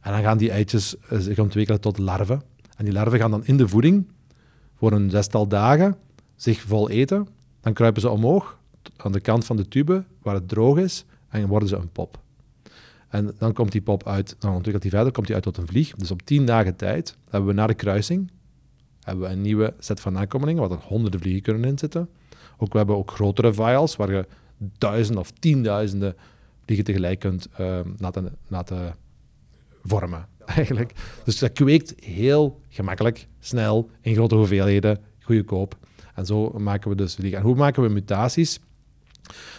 [0.00, 2.42] En dan gaan die eitjes zich ontwikkelen tot larven.
[2.76, 4.08] En die larven gaan dan in de voeding
[4.74, 5.96] voor een zestal dagen
[6.36, 7.28] zich vol eten.
[7.60, 8.58] Dan kruipen ze omhoog
[8.96, 12.20] aan de kant van de tube waar het droog is en worden ze een pop.
[13.08, 15.66] En dan komt die pop uit, dan ontwikkelt die verder, komt die uit tot een
[15.66, 15.94] vlieg.
[15.94, 18.30] Dus op tien dagen tijd hebben we na de kruising
[19.00, 22.08] hebben we een nieuwe set van nakomelingen, waar er honderden vliegen kunnen inzitten.
[22.58, 24.26] Ook, we hebben ook grotere vials, waar je
[24.78, 26.16] duizenden of tienduizenden
[26.70, 27.80] vliegen tegelijk kunt uh,
[28.48, 28.94] laten,
[29.82, 30.26] vormen.
[30.46, 30.92] Eigenlijk.
[31.24, 35.78] Dus dat kweekt heel gemakkelijk, snel, in grote hoeveelheden, goedkoop.
[36.14, 37.38] En zo maken we dus vliegen.
[37.38, 38.60] En hoe maken we mutaties?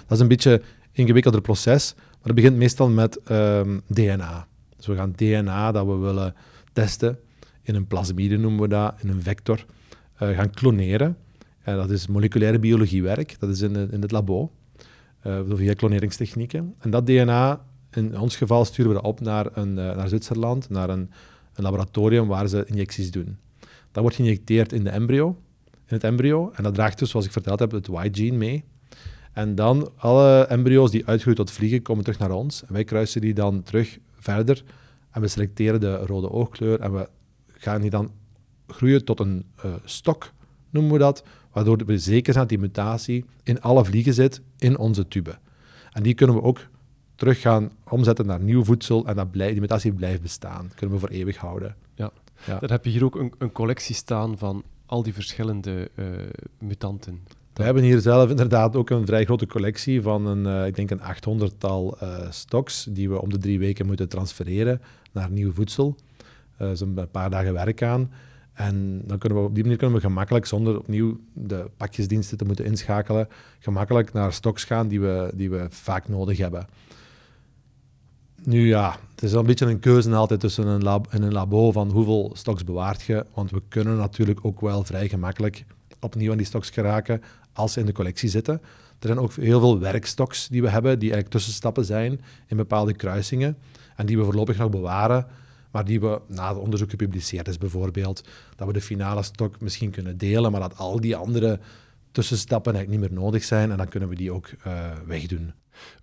[0.07, 4.47] Dat is een beetje een ingewikkelder proces, maar het begint meestal met ehm, DNA.
[4.77, 6.35] Dus we gaan DNA dat we willen
[6.73, 7.19] testen
[7.61, 9.65] in een plasmide noemen we dat, in een vector,
[10.21, 11.17] uh, gaan kloneren.
[11.61, 14.51] En dat is moleculaire biologiewerk, dat is in, in het labo,
[15.27, 16.75] uh, via kloneringstechnieken.
[16.79, 20.69] En dat DNA, in ons geval sturen we dat op naar, een, uh, naar Zwitserland,
[20.69, 21.09] naar een,
[21.53, 23.37] een laboratorium waar ze injecties doen.
[23.91, 25.37] Dat wordt geïnjecteerd in de embryo
[25.91, 26.51] in het embryo.
[26.53, 28.63] En dat draagt dus, zoals ik verteld heb, het Y-gene mee.
[29.33, 32.63] En dan alle embryo's die uitgroeien tot vliegen komen terug naar ons.
[32.65, 34.63] En wij kruisen die dan terug verder.
[35.11, 36.79] En we selecteren de rode oogkleur.
[36.79, 37.09] En we
[37.47, 38.11] gaan die dan
[38.67, 40.31] groeien tot een uh, stok,
[40.69, 41.23] noemen we dat.
[41.51, 45.37] Waardoor we zeker zijn dat die mutatie in alle vliegen zit in onze tube.
[45.91, 46.59] En die kunnen we ook
[47.15, 49.05] terug gaan omzetten naar nieuw voedsel.
[49.05, 50.71] En dat blijft, die mutatie blijft bestaan.
[50.75, 51.75] kunnen we voor eeuwig houden.
[51.95, 52.11] Ja.
[52.59, 56.05] heb je hier ook een, een collectie staan van al die verschillende uh,
[56.59, 57.19] mutanten.
[57.53, 60.91] We hebben hier zelf inderdaad ook een vrij grote collectie van een, uh, ik denk
[60.91, 65.51] een 800-tal uh, eh, stocks die we om de drie weken moeten transfereren naar nieuw
[65.51, 65.95] voedsel.
[66.61, 68.11] Uh, is een paar dagen werk aan.
[68.61, 72.45] En dan kunnen we, op die manier kunnen we gemakkelijk, zonder opnieuw de pakjesdiensten te
[72.45, 73.27] moeten inschakelen,
[73.59, 76.67] gemakkelijk naar stocks gaan die we, die we vaak nodig hebben.
[78.43, 81.71] Nu ja, het is een beetje een keuze altijd tussen een lab en een labo
[81.71, 83.25] van hoeveel stocks bewaart je.
[83.33, 85.65] Want we kunnen natuurlijk ook wel vrij gemakkelijk
[85.99, 87.21] opnieuw aan die stocks geraken
[87.53, 88.61] als ze in de collectie zitten.
[88.99, 92.93] Er zijn ook heel veel werkstocks die we hebben, die eigenlijk tussenstappen zijn in bepaalde
[92.93, 93.57] kruisingen.
[93.95, 95.27] En die we voorlopig nog bewaren,
[95.71, 98.23] maar die we na het onderzoek gepubliceerd is bijvoorbeeld,
[98.55, 101.59] dat we de finale stok misschien kunnen delen, maar dat al die andere
[102.11, 105.53] tussenstappen eigenlijk niet meer nodig zijn en dan kunnen we die ook uh, wegdoen.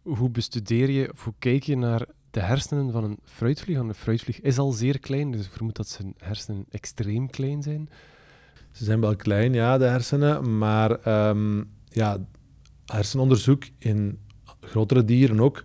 [0.03, 4.41] Hoe bestudeer je, of hoe kijk je naar de hersenen van een fruitvlieg, een fruitvlieg
[4.41, 7.89] is al zeer klein, dus ik vermoed dat zijn hersenen extreem klein zijn.
[8.73, 12.19] Ze zijn wel klein, ja, de hersenen, maar um, ja,
[12.87, 14.19] hersenonderzoek in
[14.61, 15.65] grotere dieren ook,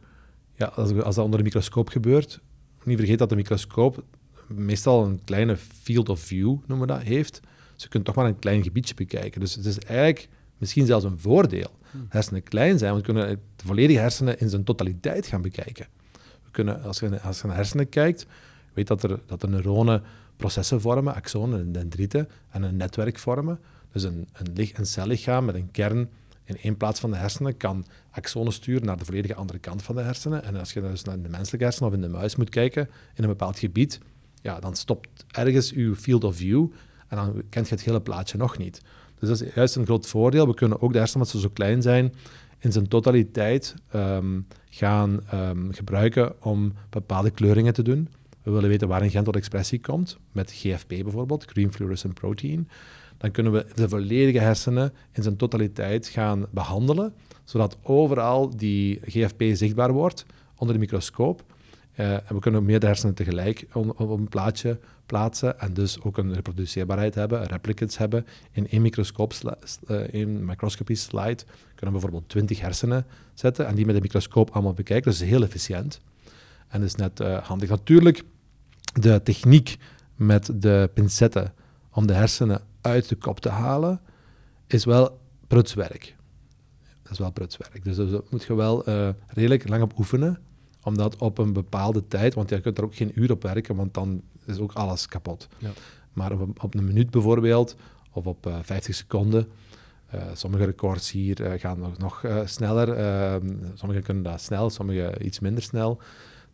[0.56, 2.42] ja, als, als dat onder een microscoop gebeurt,
[2.86, 4.04] niet vergeet dat de microscoop
[4.48, 7.42] meestal een kleine field of view, noemen we dat, heeft.
[7.74, 9.40] Dus je kunt toch maar een klein gebiedje bekijken.
[9.40, 11.72] Dus het is eigenlijk misschien zelfs een voordeel.
[11.92, 12.06] Hmm.
[12.10, 15.88] Hersenen klein zijn, want we kunnen de volledige hersenen in zijn totaliteit gaan bekijken
[16.54, 18.26] kunnen, als, je, als je naar hersenen kijkt,
[18.74, 20.04] weet dat er, dat er neuronen
[20.38, 23.60] processen vormen, axonen en dendrieten, en een netwerk vormen.
[23.92, 26.10] Dus een, een, een cellichaam met een kern
[26.44, 29.96] in één plaats van de hersenen kan axonen sturen naar de volledige andere kant van
[29.96, 30.44] de hersenen.
[30.44, 33.24] En als je dus naar de menselijke hersenen of in de muis moet kijken, in
[33.24, 34.00] een bepaald gebied,
[34.42, 36.68] ja, dan stopt ergens uw field of view
[37.08, 38.82] en dan kent je het hele plaatje nog niet.
[39.20, 40.48] Dus dat is juist een groot voordeel.
[40.48, 42.14] We kunnen ook de hersenen, omdat ze zo klein zijn,
[42.60, 48.10] in zijn totaliteit ehm, gaan ehm, gebruiken om bepaalde kleuringen te doen.
[48.44, 52.70] We willen weten waar een gen tot expressie komt, met GFP bijvoorbeeld, Green Fluorescent Protein.
[53.24, 59.44] Dan kunnen we de volledige hersenen in zijn totaliteit gaan behandelen, zodat overal die GFP
[59.54, 60.26] zichtbaar wordt
[60.58, 61.44] onder de microscoop.
[61.96, 66.18] Uh, en we kunnen meer de hersenen tegelijk op een plaatje plaatsen en dus ook
[66.18, 68.26] een reproduceerbaarheid hebben, replicates hebben.
[68.52, 69.34] In één, microscoop,
[69.88, 71.44] uh, één microscopie slide
[71.76, 75.12] kunnen we bijvoorbeeld 20 hersenen zetten en die met de microscoop allemaal bekijken.
[75.12, 76.00] Dat is heel efficiënt
[76.68, 77.70] en is net uh, handig.
[77.70, 78.24] Natuurlijk,
[78.94, 79.78] de techniek
[80.16, 81.54] met de pincetten
[81.92, 84.02] om de hersenen uit de kop te halen,
[84.68, 86.16] is wel prutswerk.
[87.04, 87.84] Dat is wel prutswerk.
[87.84, 88.84] Dus daar moet je wel
[89.28, 90.40] redelijk lang op oefenen
[90.84, 93.94] omdat op een bepaalde tijd, want je kunt er ook geen uur op werken, want
[93.94, 95.48] dan is ook alles kapot.
[95.58, 95.70] Ja.
[96.14, 97.76] Maar op, op, een minuut bijvoorbeeld,
[98.12, 99.48] of op uh, eh, 50 seconden,
[100.16, 105.16] uh, sommige records hier uh, gaan nog, nog sneller, ehm, sommige kunnen dat snel, sommige
[105.22, 106.02] iets minder snel.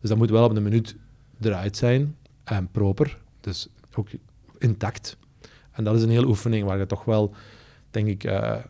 [0.00, 0.96] Dus dat moet wel op een minuut
[1.40, 4.08] eruit zijn en proper, dus ook
[4.58, 5.16] intact.
[5.80, 7.34] En dat is een hele oefening waar je toch wel,
[7.90, 8.22] denk ik,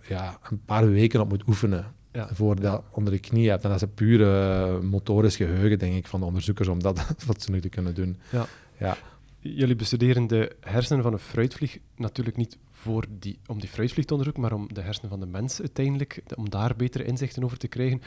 [0.08, 2.28] ja, een paar weken op moet oefenen ja.
[2.32, 3.62] voor dat onder de knie hebt.
[3.62, 7.62] En dat is een pure motorisch geheugen, denk ik, van de onderzoekers om dat fatsoenlijk
[7.62, 8.16] te kunnen doen.
[8.30, 8.46] Ja.
[8.78, 8.96] Ja.
[9.38, 14.12] Jullie bestuderen de hersenen van een fruitvlieg natuurlijk niet voor die, om die fruitvlieg te
[14.12, 17.68] onderzoeken, maar om de hersenen van de mens uiteindelijk, om daar betere inzichten over te
[17.68, 18.02] krijgen.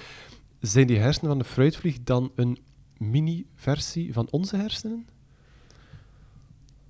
[0.60, 2.58] Zijn die hersenen van de fruitvlieg dan een
[2.98, 5.06] mini-versie van onze hersenen?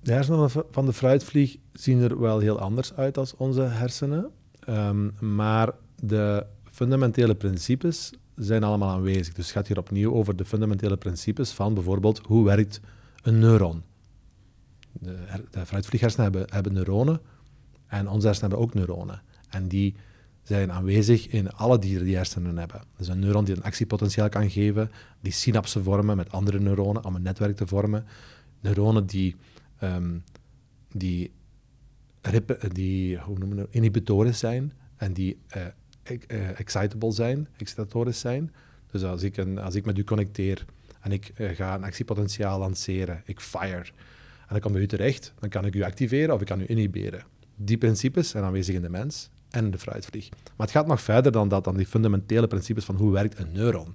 [0.04, 4.30] De hersenen van de fruitvlieg zien er wel heel anders uit als onze hersenen.
[4.68, 9.34] Um, maar de fundamentele principes zijn allemaal aanwezig.
[9.34, 12.80] Dus het gaat hier opnieuw over de fundamentele principes van bijvoorbeeld hoe werkt
[13.22, 13.82] een neuron.
[14.92, 15.16] De,
[15.50, 17.20] de fruitvlieghersenen hebben, hebben neuronen
[17.86, 19.22] en onze hersenen hebben ook neuronen.
[19.48, 19.94] En die
[20.42, 22.82] zijn aanwezig in alle dieren die hersenen hebben.
[22.96, 24.90] Dus een neuron die een actiepotentiaal kan geven,
[25.20, 28.04] die synapsen vormen met andere neuronen om een netwerk te vormen.
[28.60, 29.36] Neuronen die,
[29.84, 30.24] um,
[30.92, 31.32] die,
[32.72, 38.52] die noemen we, inhibitoren zijn en die uh, excitable zijn, excitatorisch zijn.
[38.90, 40.64] Dus als ik, een, als ik met u connecteer
[41.00, 43.84] en ik ga een actiepotentiaal lanceren, ik fire,
[44.40, 46.64] en dan kom bij u terecht, dan kan ik u activeren of ik kan u
[46.66, 47.24] inhiberen.
[47.56, 50.28] Die principes zijn aanwezig in de mens en de fruitvlieg.
[50.30, 53.52] Maar het gaat nog verder dan dat, dan die fundamentele principes van hoe werkt een
[53.52, 53.94] neuron.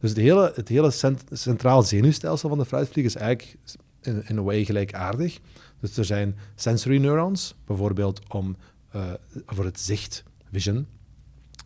[0.00, 0.90] Dus het hele, het hele
[1.30, 3.56] centraal zenuwstelsel van de fruitvlieg is eigenlijk
[4.02, 5.38] in, een way gelijkaardig.
[5.80, 8.56] Dus er zijn sensory neurons, bijvoorbeeld om,
[8.96, 9.02] uh,
[9.46, 10.86] voor het zicht, vision,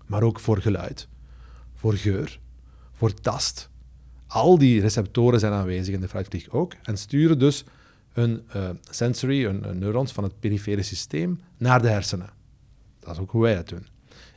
[0.07, 1.09] maar ook voor geluid,
[1.75, 2.41] voor geur,
[2.93, 3.69] voor tast.
[4.27, 7.65] Al die receptoren zijn aanwezig in de fruitvlieg ook en sturen dus
[8.13, 12.31] een uh, sensory, een, neurons van het perifere systeem naar de hersenen.
[12.99, 13.87] Dat is ook hoe wij het doen.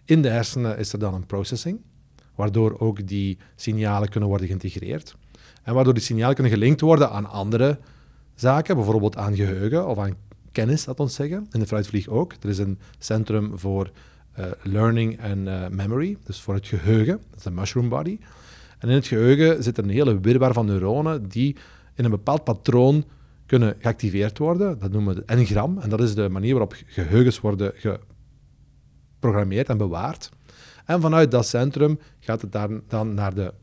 [0.06, 1.80] In de hersenen is er dan een processing,
[2.36, 5.16] waardoor ook die signalen kunnen worden geïntegreerd.
[5.68, 7.80] En waardoor die signalen kunnen gelinkt worden aan andere
[8.36, 10.16] zaken, bijvoorbeeld aan geheugen of aan
[10.52, 11.48] kennis, dat ons zeggen.
[11.52, 12.34] In de fruitvlieg ook.
[12.42, 13.92] Er is een centrum voor
[14.40, 17.22] uh, learning en uh, memory, dus voor het geheugen.
[17.30, 18.20] Dat is de mushroom body.
[18.80, 21.56] En in het geheugen zit een hele wirwar van neuronen die
[21.96, 23.06] in een bepaald patroon
[23.46, 24.80] kunnen geactiveerd worden.
[24.80, 25.78] Dat noemen we de engram.
[25.78, 27.74] En dat is de manier waarop geheugens worden
[29.16, 30.30] geprogrammeerd en bewaard.
[30.86, 33.54] En vanuit dat centrum gaat het dan naar de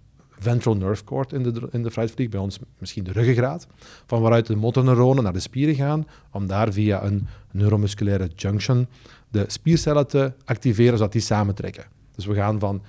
[0.45, 3.67] ventral nerve cord in de, in de fruitvlieg, bij ons misschien de ruggengraat,
[4.07, 8.89] van waaruit de motorneuronen naar de spieren gaan, om daar via een neuromusculaire junction
[9.29, 11.85] de spiercellen te activeren, zodat die samentrekken.
[12.15, 12.83] Dus we gaan van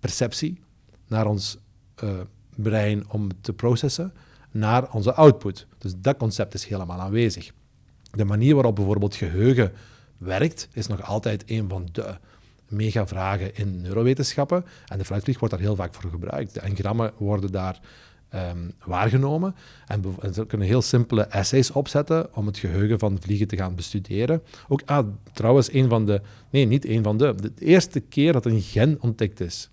[0.00, 0.60] perceptie
[1.06, 1.58] naar ons
[2.04, 2.10] uh,
[2.56, 4.12] brein om te processen,
[4.50, 5.66] naar onze output.
[5.78, 7.52] Dus dat concept is helemaal aanwezig.
[8.10, 9.72] De manier waarop bijvoorbeeld geheugen
[10.18, 12.16] werkt, is nog altijd een van de
[12.68, 14.64] mega-vragen in neurowetenschappen.
[14.86, 16.54] En de fruitvlieg wordt daar heel vaak voor gebruikt.
[16.54, 17.80] De engrammen worden daar
[18.34, 19.54] um, waargenomen.
[19.86, 20.04] En,
[20.34, 24.42] ze kunnen heel simpele essays opzetten om het geheugen van vliegen te gaan bestuderen.
[24.68, 28.46] Ook ah, trouwens, een van de, nee, niet een van de, de eerste keer dat
[28.46, 29.68] een gen ontdekt is,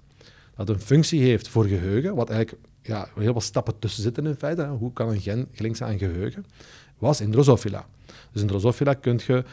[0.55, 4.35] dat een functie heeft voor geheugen, wat eigenlijk ja, heel wat stappen tussen zitten in
[4.35, 4.65] feite.
[4.65, 6.45] Hoe kan een gen gelinkt aan geheugen?
[6.97, 7.85] Was in Drosophila.
[8.31, 9.43] Dus in Drosophila kun je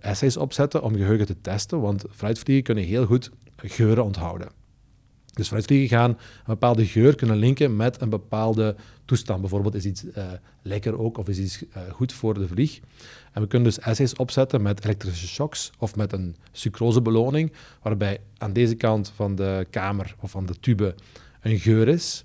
[0.00, 4.48] essays opzetten om geheugen te testen, want fruitvliegen kunnen heel goed geuren onthouden.
[5.38, 9.40] Dus fruitvliegen gaan een bepaalde geur kunnen linken met een bepaalde toestand.
[9.40, 10.26] Bijvoorbeeld is iets uh,
[10.62, 12.80] lekker ook of is iets uh, goed voor de vlieg.
[13.32, 18.52] En we kunnen dus essays opzetten met elektrische shocks of met een sucrosebeloning, waarbij aan
[18.52, 20.94] deze kant van de kamer of van de tube
[21.40, 22.24] een geur is,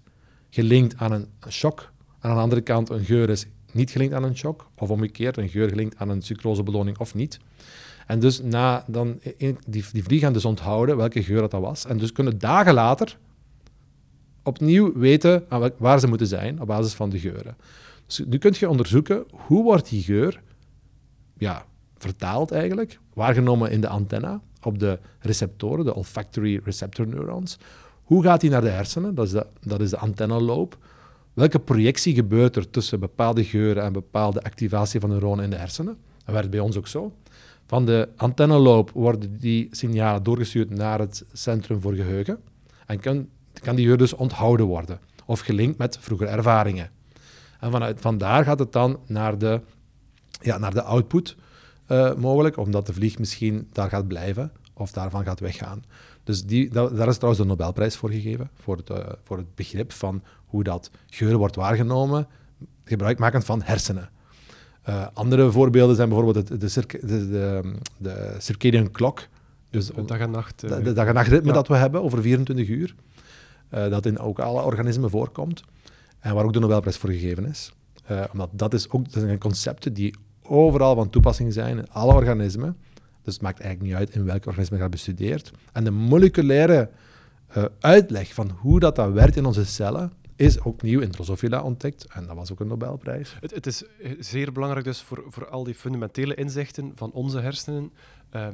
[0.49, 1.91] gelinkt aan een shock.
[2.19, 5.37] En aan de andere kant een geur is niet gelinkt aan een shock, of omgekeerd,
[5.37, 7.39] een geur gelinkt aan een sucrosebeloning of niet.
[8.07, 9.19] En dus na, dan,
[9.67, 11.85] die, die vlieg gaan dus onthouden welke geur dat, was.
[11.85, 13.17] En dus kunnen dagen later
[14.43, 15.45] opnieuw weten
[15.77, 17.55] waar ze moeten zijn op basis van de geuren.
[18.05, 20.41] Dus nu kun je onderzoeken hoe wordt die geur
[21.37, 21.65] ja,
[21.97, 27.57] vertaald eigenlijk, waargenomen in de antenna, op de receptoren, de olfactory receptor neurons.
[28.03, 29.15] Hoe gaat die naar de hersenen?
[29.15, 30.77] Dat is de, dat is de antennaloop.
[31.33, 35.97] Welke projectie gebeurt er tussen bepaalde geuren en bepaalde activatie van neuronen in de hersenen?
[36.25, 37.13] Dat werkt bij ons ook zo.
[37.65, 42.39] Van de antennaloop worden die signalen doorgestuurd naar het centrum voor geheugen.
[42.85, 46.91] En kan, kan die geur dus onthouden worden of gelinkt met vroegere ervaringen.
[47.59, 49.61] En vanuit, vandaar gaat het dan naar de,
[50.41, 51.35] ja, naar de output
[51.87, 55.83] uh, mogelijk, omdat de vlieg misschien daar gaat blijven of daarvan gaat weggaan.
[56.23, 59.91] Dus die, daar is trouwens de Nobelprijs voor gegeven, voor het, uh, voor het begrip
[59.91, 62.27] van hoe dat geur wordt waargenomen,
[62.83, 64.09] gebruikmakend van hersenen.
[64.89, 67.61] Uh, andere voorbeelden zijn bijvoorbeeld de, de, de,
[67.97, 69.27] de circadian clock.
[69.69, 70.59] Dus de dag en nacht.
[70.59, 71.53] De, dag en nachtritme ja.
[71.53, 72.95] dat we hebben over 24 uur.
[73.73, 75.63] Uh, dat in ook alle organismen voorkomt.
[76.19, 77.73] En waar ook de Nobelprijs voor gegeven is.
[78.31, 82.77] Omdat dat is ook dat zijn concepten die overal van toepassing zijn in alle organismen.
[83.21, 85.51] Dus het maakt eigenlijk niet uit in welk organisme je gaat bestudeerd.
[85.71, 86.89] En de moleculaire
[87.79, 92.05] uitleg van hoe dat, dat werkt in onze cellen, is opnieuw in Drosophila ontdekt.
[92.05, 93.35] En dat was ook een Nobelprijs.
[93.39, 93.83] Het, het is
[94.19, 97.91] zeer belangrijk dus voor, voor al die fundamentele inzichten van onze hersenen.
[98.35, 98.47] Uh,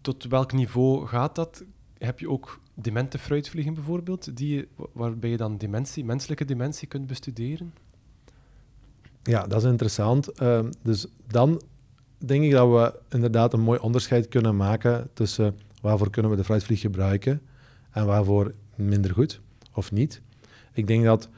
[0.00, 1.64] tot welk niveau gaat dat?
[1.98, 7.74] Heb je ook demente fruitvliegen bijvoorbeeld, die, waarbij je dan dementie, menselijke dementie kunt bestuderen?
[9.22, 10.42] Ja, dat is interessant.
[10.42, 11.62] Uh, dus dan
[12.18, 16.44] denk ik dat we inderdaad een mooi onderscheid kunnen maken tussen waarvoor kunnen we de
[16.44, 17.42] fruitvlieg gebruiken
[17.90, 19.40] en waarvoor minder goed
[19.72, 20.22] of niet.
[20.74, 21.28] Ik denk dat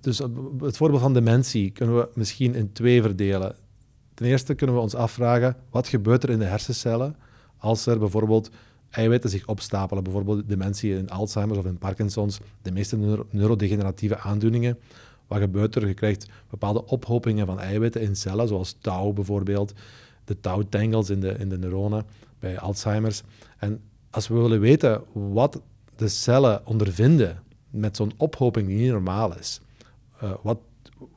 [0.00, 0.18] dus
[0.58, 3.56] het voorbeeld van dementie kunnen we misschien in twee verdelen.
[4.14, 7.16] Ten eerste kunnen we ons afvragen wat gebeurt er in de hersencellen
[7.56, 8.50] als er bijvoorbeeld
[8.90, 14.78] eiwitten zich opstapelen, bijvoorbeeld dementie in Alzheimer's of in Parkinson's, de meeste neurodegeneratieve aandoeningen.
[15.26, 15.86] Wat gebeurt er?
[15.86, 19.72] Je krijgt bepaalde ophopingen van eiwitten in cellen, zoals tau bijvoorbeeld,
[20.24, 22.06] de tau-tangles in de, in de neuronen
[22.38, 23.22] bij Alzheimer's.
[23.58, 23.80] En
[24.10, 25.60] als we willen weten wat
[25.96, 29.60] de cellen ondervinden met zo'n ophoping die niet normaal is,
[30.22, 30.58] uh, wat,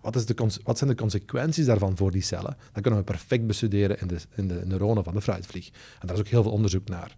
[0.02, 2.58] wat, is de, wat zijn de consequenties daarvan voor die cellen?
[2.72, 5.68] Dat kunnen we perfect bestuderen in de, in de neuronen van de fruitvlieg.
[6.00, 7.16] En daar is ook heel veel onderzoek naar.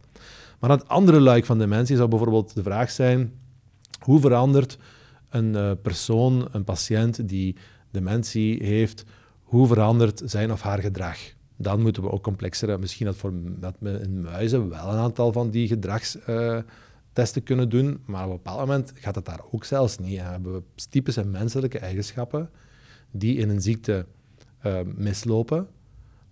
[0.60, 3.34] Maar het andere luik van dementie zou bijvoorbeeld de vraag zijn:
[4.00, 4.78] hoe verandert
[5.30, 7.56] een uh, persoon, een patiënt die
[7.92, 9.04] dementie heeft,
[9.42, 11.18] hoe verandert zijn of haar gedrag?
[11.58, 15.50] Dan moeten we ook complexere, misschien dat, voor, dat in muizen wel een aantal van
[15.50, 16.62] die gedragstesten uh,
[17.44, 20.18] kunnen doen, maar op een bepaald moment gaat het daar ook zelfs niet.
[20.18, 22.50] We hebben typische menselijke eigenschappen
[23.12, 24.06] die in een ziekte
[24.66, 25.68] uh, mislopen,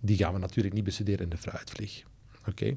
[0.00, 2.04] die gaan we natuurlijk niet bestuderen in de fruitvlieg.
[2.48, 2.76] Oké?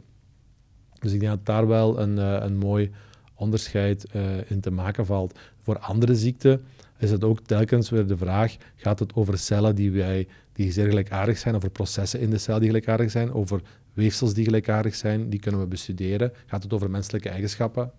[0.99, 2.91] Dus ik denk dat daar wel een, uh, een mooi
[3.35, 5.39] onderscheid uh, in te maken valt.
[5.61, 6.61] Voor andere ziekten
[6.97, 10.87] is het ook telkens weer de vraag: gaat het over cellen die, wij, die zeer
[10.87, 13.61] gelijkaardig zijn, over processen in de cel die gelijkaardig zijn, over
[13.97, 16.31] weefsels die gelijkaardig zijn, die kunnen we bestuderen.
[16.45, 17.91] Gaat het over menselijke eigenschappen?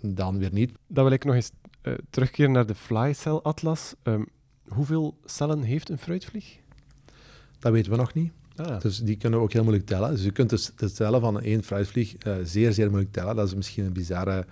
[0.00, 0.72] Dan weer niet.
[0.86, 1.50] Dan wil ik nog eens
[1.82, 3.94] uh, terugkeren naar de Fly Cell Atlas.
[4.02, 4.26] Um,
[4.68, 6.58] hoeveel cellen heeft een fruitvlieg?
[7.58, 8.32] Dat weten we nog niet.
[8.56, 8.80] Ah.
[8.80, 10.10] Dus die kunnen we ook heel moeilijk tellen.
[10.10, 13.36] Dus je kunt de, de cellen van één fruitvlieg uh, zeer, zeer moeilijk tellen.
[13.36, 14.46] Dat is misschien een bizarre,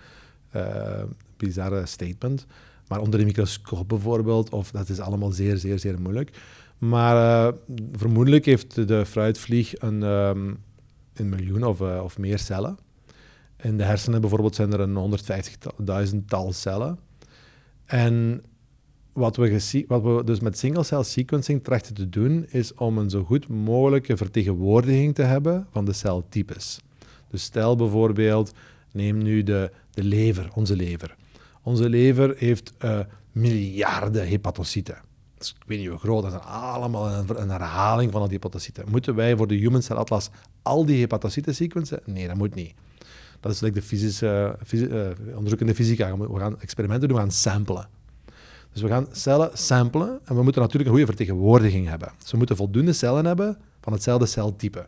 [0.56, 1.02] uh,
[1.36, 2.46] bizarre statement.
[2.88, 6.30] Maar onder de microscoop bijvoorbeeld, of dat is allemaal zeer, zeer, zeer moeilijk.
[6.78, 7.54] Maar
[7.92, 10.58] vermoedelijk heeft de fruitvlieg een, um,
[11.14, 12.78] een miljoen of, of meer cellen.
[13.62, 15.18] In de hersenen bijvoorbeeld zijn er een
[16.12, 16.98] 150.000 tal cellen.
[17.84, 18.42] En
[19.12, 23.24] wat we, wat we dus met single-cell sequencing trachten te doen, is om een zo
[23.24, 26.80] goed mogelijke vertegenwoordiging te hebben van de celtypes.
[27.30, 28.52] Dus stel bijvoorbeeld,
[28.92, 31.16] neem nu de, de lever, onze lever.
[31.62, 33.00] Onze lever heeft uh,
[33.32, 34.96] miljarden hepatocyten.
[35.48, 38.84] Ik weet niet hoe groot, dat is allemaal een, herhaling van die hepatocyten.
[38.90, 40.30] Moeten wij voor de Human Cell Atlas
[40.62, 42.00] al die hepatocyten sequencen?
[42.04, 42.74] Nee, dat moet niet.
[43.40, 46.16] Dat is like de fysische, uh, onderzoek in de fysica.
[46.16, 47.88] We gaan experimenten doen, we gaan samplen.
[48.72, 52.12] Dus we gaan cellen samplen en we moeten natuurlijk een goede vertegenwoordiging hebben.
[52.18, 54.86] Dus we moeten voldoende cellen hebben van hetzelfde celtype.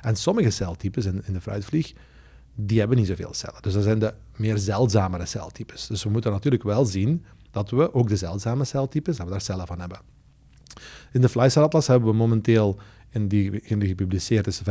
[0.00, 1.92] En sommige celtypes in, in de fruitvlieg,
[2.54, 3.62] die hebben niet zoveel cellen.
[3.62, 5.86] Dus dat zijn de meer zeldzamere celtypes.
[5.86, 9.40] Dus we moeten natuurlijk wel zien dat we ook de zeldzame celtypes, dat we daar
[9.40, 10.00] cellen van hebben.
[11.12, 12.76] In de Fly Atlas hebben we momenteel,
[13.10, 14.62] in die, in die gepubliceerd is,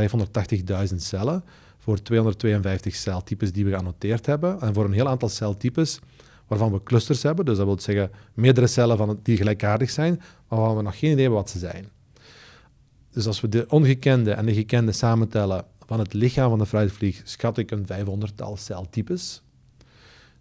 [0.90, 1.44] 580.000 cellen
[1.78, 4.60] voor 252 celtypes die we geannoteerd hebben.
[4.60, 6.00] En voor een heel aantal celtypes
[6.46, 7.44] waarvan we clusters hebben.
[7.44, 10.14] Dus dat wil zeggen meerdere cellen van die gelijkaardig zijn,
[10.48, 11.88] maar waarvan we nog geen idee hebben wat ze zijn.
[13.10, 17.20] dus als we de ongekende en de gekende samentellen van het lichaam van de fruitvlieg,
[17.24, 19.42] schat ik een 500-tal celtypes.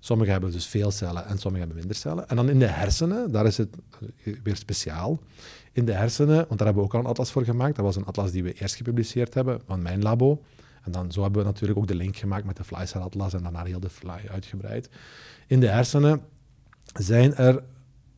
[0.03, 2.29] Sommige hebben dus veel cellen en sommige hebben minder cellen.
[2.29, 3.77] En dan in de hersenen, daar is het
[4.43, 5.19] weer speciaal.
[5.71, 7.75] In de hersenen, want daar hebben we ook al een atlas voor gemaakt.
[7.75, 10.41] Dat was een atlas die we eerst gepubliceerd hebben van mijn labo.
[10.83, 13.43] En dan zo hebben we natuurlijk ook de link gemaakt met de FlyCell atlas en
[13.43, 14.89] daarna heel de Fly uitgebreid.
[15.47, 16.21] In de hersenen
[16.93, 17.63] zijn er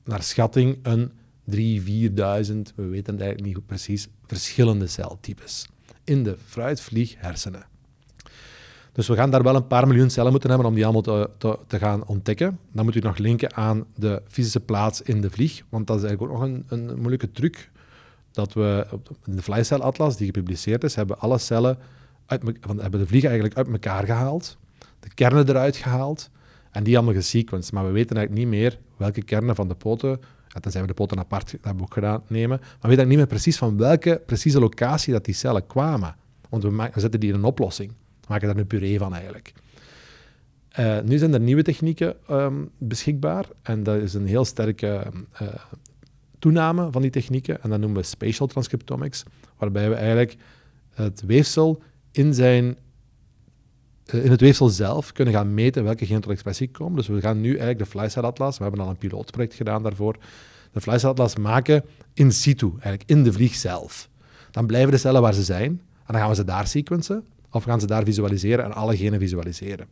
[0.04, 1.12] naar schatting een
[1.52, 1.56] 3.000, 4.000,
[2.76, 5.68] we weten het eigenlijk niet precies, verschillende celtypes
[6.04, 7.72] in de fruitvlieghersenen.
[8.94, 11.30] Dus we gaan daar wel een paar miljoen cellen moeten hebben om die allemaal te,
[11.38, 12.60] te, te, gaan ontdekken.
[12.72, 16.04] Dan moet u nog linken aan de fysische plaats in de vlieg, want dat is
[16.04, 17.72] eigenlijk ook nog een, een moeilijke truc.
[18.32, 18.88] Dat we
[19.26, 21.78] in de FlyCell Atlas, die gepubliceerd is, hebben alle cellen
[22.26, 24.58] uit, van, hebben de vlieg eigenlijk uit elkaar gehaald,
[25.00, 26.30] de kernen eruit gehaald
[26.72, 27.74] en die allemaal gesequenced.
[27.74, 30.94] Maar we weten eigenlijk niet meer welke kernen van de poten ja, tenzij we de
[30.94, 32.58] poten apart, hebben we ook gedaan, nemen.
[32.60, 36.16] Maar we weten niet meer precies van welke precieze locatie dat die cellen kwamen.
[36.50, 37.92] Want we, we zetten die in een oplossing.
[38.24, 39.54] We maken daar een puree van eigenlijk.
[40.80, 43.46] Uh, nu zijn er nieuwe technieken um, beschikbaar.
[43.62, 45.06] En dat is een heel sterke
[45.42, 45.48] uh,
[46.40, 47.62] toename van die technieken.
[47.62, 49.24] En dat noemen we spatial transcriptomics.
[49.58, 50.36] Waarbij we eigenlijk
[50.94, 52.78] het weefsel in zijn
[54.06, 56.96] in het weefsel zelf kunnen gaan meten welke genen tot expressie komen.
[56.96, 60.18] Dus we gaan nu eigenlijk de FlySat Atlas, we hebben al een pilootproject gedaan daarvoor,
[60.72, 64.10] de FlySat Atlas maken in situ, eigenlijk in de vlieg zelf.
[64.52, 67.64] Dan blijven de cellen waar ze zijn en dan gaan we ze daar sequencen of
[67.64, 69.88] gaan ze daar visualiseren en alle genen visualiseren.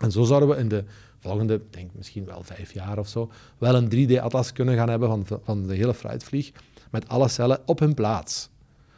[0.00, 0.84] En zo zouden we in de
[1.18, 5.40] volgende, denk misschien wel vijf jaar of zo, wel een 3D-atlas kunnen gaan hebben van,
[5.42, 6.52] van de hele fruitvlieg
[6.90, 8.48] met alle cellen op hun plaats.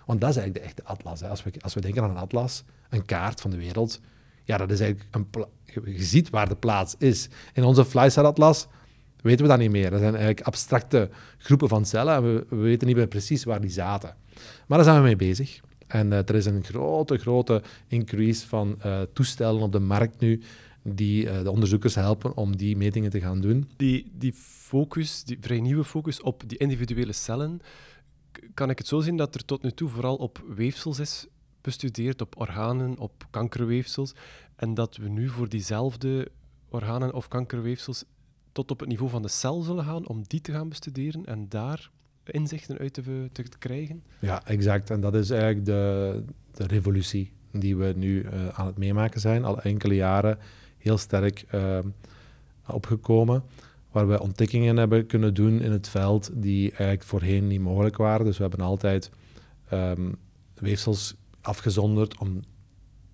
[0.06, 1.20] Want dat is eigenlijk de echte atlas.
[1.20, 1.28] Hè.
[1.28, 4.00] Als, we, als we denken aan een atlas, een kaart van de wereld,
[4.44, 5.46] ja, dat is eigenlijk een
[5.84, 7.28] je ziet waar de plaats is.
[7.52, 8.66] In onze FlySat-atlas
[9.22, 9.90] weten we dat niet meer.
[9.90, 13.60] Dat zijn eigenlijk abstracte groepen van cellen en we, we, weten niet meer precies waar
[13.60, 14.16] die zaten.
[14.66, 15.60] Maar daar zijn we mee bezig.
[15.92, 20.42] En uh, er is een grote, grote increase van uh, toestellen op de markt nu
[20.82, 23.68] die uh, de onderzoekers helpen om die metingen te gaan doen.
[23.76, 27.60] Die, die focus, die vrij nieuwe focus op die individuele cellen,
[28.54, 31.26] kan ik het zo zien dat er tot nu toe vooral op weefsels is
[31.60, 34.14] bestudeerd op organen, op kankerweefsels.
[34.56, 36.30] En dat we nu voor diezelfde
[36.68, 38.04] organen of kankerweefsels
[38.52, 41.48] tot op het niveau van de cel zullen gaan om die te gaan bestuderen en
[41.48, 41.90] daar
[42.30, 44.02] inzichten uit te, krijgen.
[44.18, 44.90] Ja, exact.
[44.90, 46.22] En dat is eigenlijk de,
[46.54, 49.44] de revolutie die we nu uh, aan het meemaken zijn.
[49.44, 50.38] Al enkele jaren
[50.78, 51.78] heel sterk uh,
[52.66, 53.42] opgekomen.
[53.90, 58.26] Waar we ontdekkingen hebben kunnen doen in het veld die eigenlijk voorheen niet mogelijk waren.
[58.26, 59.10] Dus we hebben altijd
[59.72, 60.16] um,
[60.54, 62.40] weefsels afgezonderd om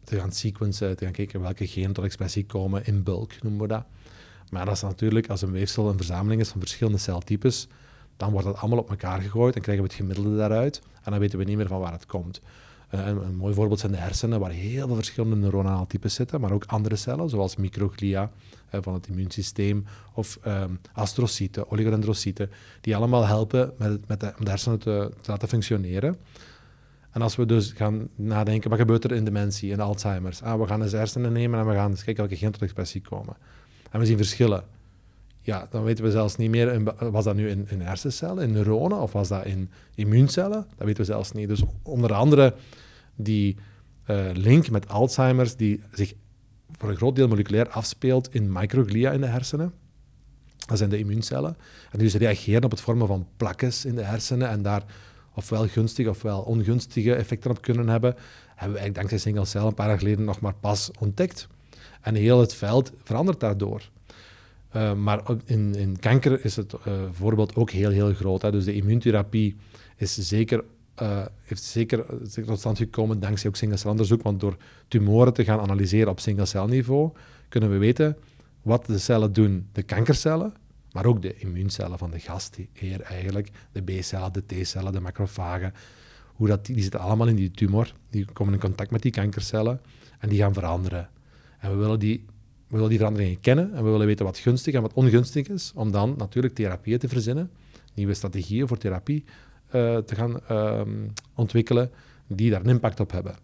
[0.05, 3.69] te gaan sequencen, te gaan kijken welke genen tot expressie komen in bulk, noemen we
[3.69, 3.85] dat.
[4.51, 7.69] Maar dat is natuurlijk, als een weefsel een verzameling is van verschillende celtypes,
[8.17, 11.21] dan wordt dat allemaal op elkaar gegooid en krijgen we het gemiddelde daaruit en dan
[11.21, 12.41] weten we niet meer van waar het komt.
[12.95, 16.53] Uh, een, mooi voorbeeld zijn de hersenen, waar heel veel verschillende neuronale types zitten, maar
[16.53, 18.31] ook andere cellen, zoals microglia
[18.75, 22.51] uh, van het immuunsysteem, of um, astrocyten, oligodendrocyten,
[22.81, 26.17] die allemaal helpen met, met de, om de hersenen te, te laten functioneren.
[27.11, 30.43] En als we dus gaan nadenken, wat gebeurt er in dementie, in Alzheimer's?
[30.43, 33.01] Ah, we gaan eens hersenen nemen en we gaan eens kijken welke genen tot expressie
[33.01, 33.37] komen.
[33.91, 34.65] En we zien verschillen.
[35.47, 39.13] Ja, dan weten we zelfs niet meer, was dat nu in, hersencellen, in neuronen, of
[39.13, 40.67] was dat in immuuncellen?
[40.77, 41.49] Dat weten we zelfs niet.
[41.49, 42.55] Dus onder andere
[43.15, 43.57] die
[44.11, 46.15] uh, link met Alzheimer's, die zich
[46.71, 49.73] voor een groot deel moleculair afspeelt in microglia in de hersenen.
[50.67, 51.57] Dat zijn de immuuncellen.
[51.91, 54.85] En die dus reageren op het vormen van plakjes in de hersenen en daar
[55.35, 59.75] ofwel gunstige ofwel ongunstige effecten op kunnen hebben, hebben we eigenlijk dankzij single cell een
[59.75, 61.49] paar jaar geleden nog maar pas ontdekt.
[62.01, 63.91] En heel het veld verandert daardoor.
[64.77, 68.43] Uh, maar in, in, kanker is het uh, voorbeeld ook heel, heel groot.
[68.43, 68.51] Hè.
[68.51, 69.57] Dus de immuuntherapie
[69.97, 70.65] is zeker,
[71.03, 74.23] uh, heeft zeker, zeker tot stand gekomen dankzij ook single-cell-onderzoek.
[74.23, 74.57] Want door
[74.89, 77.11] tumoren te gaan analyseren op single-cell-niveau,
[77.49, 78.17] kunnen we weten
[78.63, 80.55] wat de cellen doen, de kankercellen,
[80.93, 85.73] maar ook de immuuncellen van de gastheer eigenlijk, de B-cellen, de T-cellen, de macrofagen,
[86.35, 89.81] hoe dat, die zitten allemaal in die tumor, die komen in contact met die kankercellen
[90.19, 91.09] en die gaan veranderen.
[91.59, 92.25] En we willen die,
[92.69, 95.73] we willen die veranderingen kennen en we willen weten wat gunstig en wat ongunstig is,
[95.75, 97.51] om dan natuurlijk therapieën te verzinnen,
[97.95, 100.81] nieuwe strategieën voor therapie uh, te gaan uh,
[101.35, 101.91] ontwikkelen,
[102.27, 103.35] die daar een impact op hebben.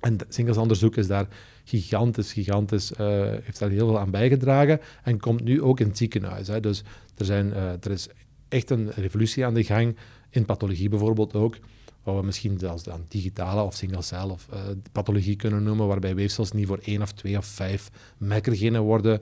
[0.00, 1.28] En Singles onderzoek is daar
[1.64, 2.98] gigantisch, gigantisch, uh,
[3.42, 6.48] heeft daar heel veel aan bijgedragen en komt nu ook in het ziekenhuis.
[6.48, 6.60] Hè.
[6.60, 6.82] Dus
[7.16, 8.08] er, zijn, uh, er is
[8.48, 9.96] echt een revolutie aan de gang,
[10.30, 11.56] in pathologie bijvoorbeeld ook,
[12.02, 14.58] waar we misschien zelfs dan digitale of single-cell of uh,
[14.92, 19.20] pathologie kunnen noemen, waarbij weefsels niet voor één of twee of vijf mackergenen worden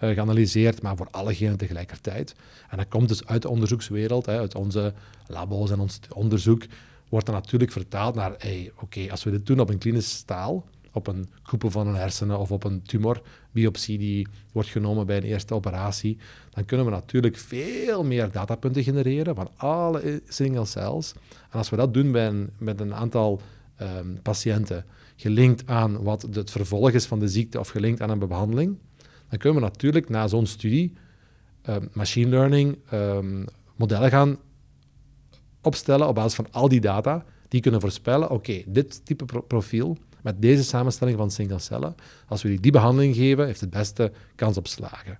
[0.00, 2.34] geanalyseerd, maar voor alle genen tegelijkertijd.
[2.68, 4.94] En dat komt dus uit de onderzoekswereld, hè, uit onze
[5.26, 6.64] labo's en ons onderzoek,
[7.08, 10.64] wordt dan natuurlijk vertaald naar, hey, oké, als we dit doen op een klinisch staal,
[10.92, 15.22] op een koepel van een hersenen of op een tumorbiopsie die wordt genomen bij een
[15.22, 16.18] eerste operatie,
[16.50, 21.12] dan kunnen we natuurlijk veel meer datapunten genereren van alle single cells.
[21.50, 23.40] En als we dat doen bij een, met een aantal
[23.76, 24.84] ehm, patiënten,
[25.16, 28.78] gelinkt aan wat het vervolg is van de ziekte of gelinkt aan een behandeling,
[29.28, 30.92] dan kunnen we natuurlijk na zo'n studie
[31.68, 33.44] um, machine learning um,
[33.76, 34.38] modellen gaan
[35.62, 40.42] opstellen op basis van al die data, die kunnen voorspellen, oké, dit type profiel met
[40.42, 41.94] deze samenstelling van single cellen,
[42.26, 45.18] als we die, die behandeling geven, heeft het beste kans op slagen.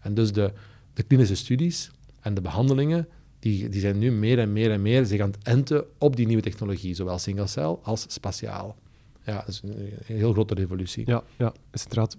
[0.00, 0.52] En dus de,
[0.94, 1.90] de klinische studies
[2.20, 5.42] en de behandelingen, die, die zijn nu meer en meer en meer zich aan het
[5.42, 8.76] enten op die nieuwe technologie, zowel single cell als spatiaal.
[9.24, 11.02] Ja, dat is een, heel grote revolutie.
[11.06, 12.16] Ja, ja is inderdaad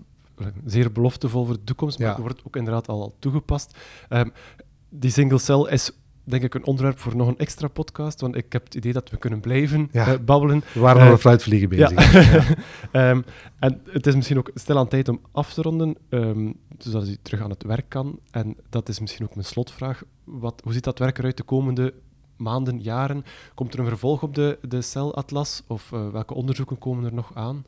[0.66, 2.22] zeer beloftevol voor de toekomst, maar ja.
[2.22, 3.78] wordt ook inderdaad al toegepast.
[4.10, 4.32] Um,
[4.90, 5.92] die single cell is
[6.24, 9.10] denk ik een onderwerp voor nog een extra podcast, want ik heb het idee dat
[9.10, 10.14] we kunnen blijven ja.
[10.14, 10.64] uh, babbelen.
[10.74, 12.12] We waren uh, over fruitvliegen bezig.
[12.92, 13.10] Ja.
[13.10, 13.24] um,
[13.60, 17.18] en het is misschien ook stel aan tijd om af te ronden, um, zodat u
[17.22, 18.20] terug aan het werk kan.
[18.32, 20.04] En dat is misschien ook mijn slotvraag.
[20.24, 21.94] Wat, hoe ziet dat werk eruit de komende
[22.38, 23.26] maanden, jaren?
[23.54, 27.32] Komt er een vervolg op de, de celatlas of uh, welke onderzoeken komen er nog
[27.34, 27.66] aan?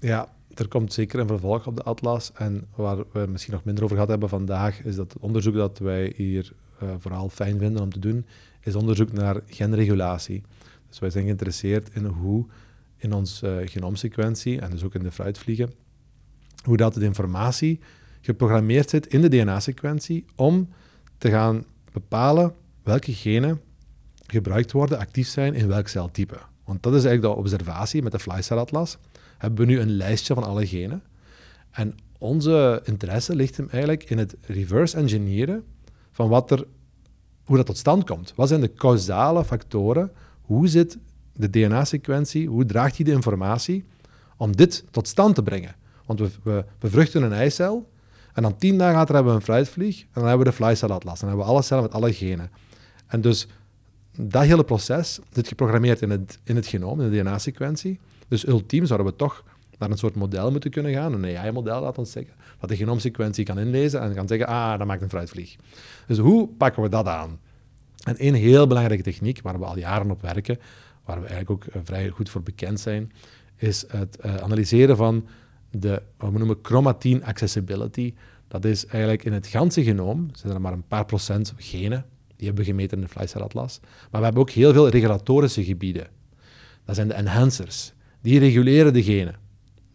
[0.00, 2.32] Ja, er komt zeker een vervolg op de atlas.
[2.34, 5.78] En waar we misschien nog minder over gehad hebben vandaag, is dat het onderzoek dat
[5.78, 6.52] wij hier
[6.98, 8.26] vooral fijn vinden om te doen,
[8.60, 10.42] is onderzoek naar genregulatie.
[10.88, 12.46] Dus wij zijn geïnteresseerd in hoe
[12.96, 15.72] in onze uh, genoomsequentie, en dus ook in de fruitvliegen,
[16.64, 17.80] hoe dat de informatie
[18.20, 20.68] geprogrammeerd zit in de DNA-sequentie om
[21.18, 23.60] te gaan bepalen welke genen
[24.26, 26.38] gebruikt worden, actief zijn in welk celtype.
[26.64, 28.98] Want dat is eigenlijk de observatie met de FlyCell-atlas.
[29.38, 31.02] Hebben we nu een lijstje van alle genen.
[31.70, 35.64] En onze interesse ligt hem eigenlijk in het reverse engineeren
[36.14, 36.66] van wat er,
[37.44, 38.32] hoe dat tot stand komt.
[38.36, 40.12] Wat zijn de causale factoren?
[40.42, 40.98] Hoe zit
[41.32, 42.48] de DNA-sequentie?
[42.48, 43.84] Hoe draagt die de informatie
[44.36, 45.74] om dit tot stand te brengen?
[46.06, 47.90] Want we, we bevruchten een eicel
[48.32, 51.20] en dan tien dagen later hebben we een fruitvlieg en dan hebben we de flycell-atlas.
[51.20, 52.50] Dan hebben we alle cellen met alle genen.
[53.06, 53.46] En dus
[54.16, 58.00] dat hele proces zit geprogrammeerd in het, in het genoom, in de DNA-sequentie.
[58.28, 59.44] Dus ultiem zouden we toch
[59.78, 63.44] naar een soort model moeten kunnen gaan, een AI-model, laat ons zeggen, dat de genoomsequentie
[63.44, 65.56] kan inlezen en kan zeggen, ah, dat maakt een fruitvlieg.
[66.06, 67.38] Dus hoe pakken we dat aan?
[68.04, 70.58] En heel belangrijke techniek, waar we al jaren op werken,
[71.04, 73.12] waar we eigenlijk ook eh, vrij goed voor bekend zijn,
[73.56, 75.26] is het uh, analyseren van
[75.70, 78.14] de, wat we noemen chromatin accessibility.
[78.48, 82.06] Dat is eigenlijk in het ganse genoom, zijn er maar een paar procent genen,
[82.36, 85.64] die hebben we gemeten in de Flycell Atlas, maar we hebben ook heel veel regulatorische
[85.64, 86.06] gebieden.
[86.84, 87.92] Dat zijn de enhancers.
[88.20, 89.36] Die reguleren de genen.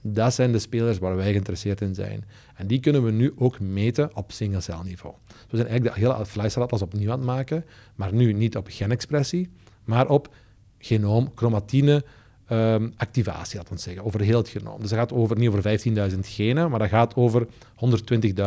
[0.01, 2.25] Dat zijn de spelers waar wij geïnteresseerd in zijn.
[2.55, 5.15] En die kunnen we nu ook meten op single-cell-niveau.
[5.49, 9.49] we zijn eigenlijk de hele Fleischatlas opnieuw aan het maken, maar nu niet op genexpressie,
[9.83, 10.35] maar op
[10.77, 12.03] genoom, chromatine,
[12.51, 14.79] um, activatie, laten we zeggen, over heel het genoom.
[14.79, 15.79] Dus dat gaat over, niet over
[16.11, 17.47] 15.000 genen, maar dat gaat over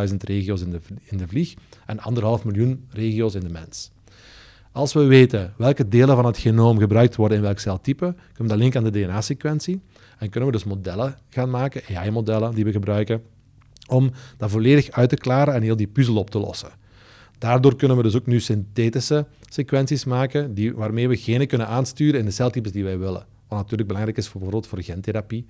[0.08, 1.54] 120.000 regio's in de, in de vlieg
[1.86, 3.90] en anderhalf miljoen regio's in de mens.
[4.72, 8.48] Als we weten welke delen van het genoom gebruikt worden in welk celtype, kunnen we
[8.48, 9.80] dat linken aan de DNA-sequentie.
[10.22, 13.22] En kunnen we dus modellen gaan maken, AI-modellen die we gebruiken,
[13.88, 16.70] om dat volledig uit te klaren en heel die puzzel op te lossen.
[17.38, 22.20] Daardoor kunnen we dus ook nu synthetische sequenties maken, die, waarmee we genen kunnen aansturen
[22.20, 23.26] in de celtypes die wij willen.
[23.48, 25.46] Wat natuurlijk belangrijk is voor, bijvoorbeeld voor gentherapie.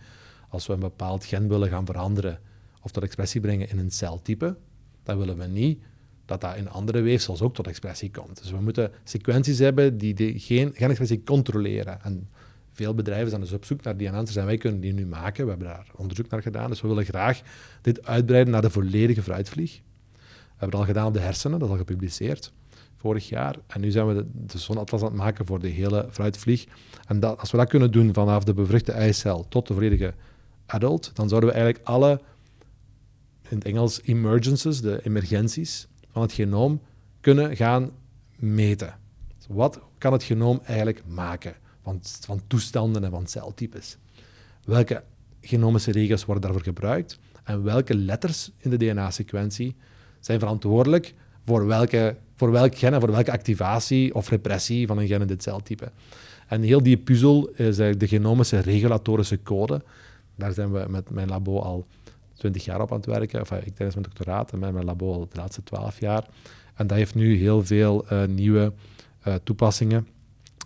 [0.48, 2.40] Als we een bepaald gen willen gaan veranderen
[2.82, 4.56] of tot expressie brengen in een celtype,
[5.02, 5.82] dan willen we niet
[6.24, 8.42] dat dat in andere weefsels ook tot expressie komt.
[8.42, 12.02] Dus we moeten sequenties hebben die de genexpressie controleren.
[12.02, 12.28] En
[12.72, 15.44] veel bedrijven zijn dus op zoek naar die answers en wij kunnen die nu maken.
[15.44, 16.70] We hebben daar onderzoek naar gedaan.
[16.70, 17.40] Dus we willen graag
[17.80, 19.80] dit uitbreiden naar de volledige fruitvlieg.
[20.12, 20.18] We
[20.48, 22.52] hebben het al gedaan op de hersenen, dat is al gepubliceerd
[23.02, 23.56] vorig jaar.
[23.66, 26.66] En nu zijn we de, de zonatlas aan het maken voor de hele fruitvlieg.
[27.06, 30.14] En dat, als we dat kunnen doen vanaf de bevruchte eicel tot de volledige
[30.66, 32.20] adult, dan zouden we eigenlijk alle,
[33.48, 36.80] in het Engels, emergences, de emergenties van het genoom,
[37.20, 37.90] kunnen gaan
[38.36, 38.94] meten.
[39.36, 41.54] Dus wat kan het genoom eigenlijk maken?
[41.82, 43.96] Van, van toestanden en van celtypes.
[44.64, 45.02] Welke
[45.40, 49.76] genomische regels worden daarvoor gebruikt en welke letters in de DNA-sequentie
[50.20, 51.14] zijn verantwoordelijk
[51.44, 55.26] voor, welke, voor welk gen en voor welke activatie of repressie van een gen in
[55.26, 55.90] dit celtype.
[56.46, 59.82] En heel die puzzel is de genomische regulatorische code.
[60.36, 61.86] Daar zijn we met mijn labo al
[62.34, 63.38] twintig jaar op aan het werken.
[63.38, 66.26] Enfin, ik tijdens mijn doctoraat en met mijn labo al de laatste twaalf jaar.
[66.74, 68.72] En dat heeft nu heel veel uh, nieuwe
[69.26, 70.08] uh, toepassingen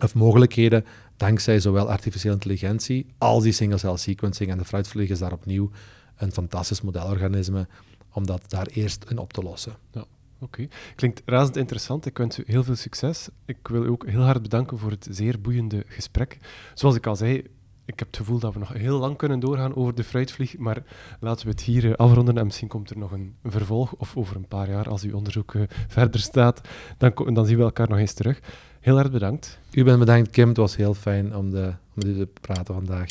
[0.02, 0.84] of mogelijkheden
[1.16, 4.50] dankzij zowel artificiële intelligentie als die single-cell sequencing.
[4.50, 5.70] En de fruitvlieg is daar opnieuw
[6.16, 7.66] een fantastisch modelorganisme
[8.12, 9.76] om dat daar eerst in op te lossen.
[9.90, 10.04] Ja.
[10.40, 12.06] Oké, klinkt razend interessant.
[12.06, 13.28] Ik wens u heel veel succes.
[13.44, 16.38] Ik wil u ook heel hard bedanken voor het zeer boeiende gesprek.
[16.74, 17.44] Zoals ik al zei,
[17.86, 20.82] ik heb het gevoel dat we nog heel lang kunnen doorgaan over de fruitvlieg, maar
[21.20, 24.36] laten we het hier eh, afronden en misschien komt er nog een, vervolg, of over
[24.36, 26.60] een paar jaar, als uw onderzoek uh, verder staat,
[26.98, 28.40] dan, dan zien we elkaar nog eens terug.
[28.86, 29.58] Heel erg bedankt.
[29.72, 30.48] U bent bedankt, Kim.
[30.48, 33.10] Het was heel fijn om, de, om dit te praten vandaag.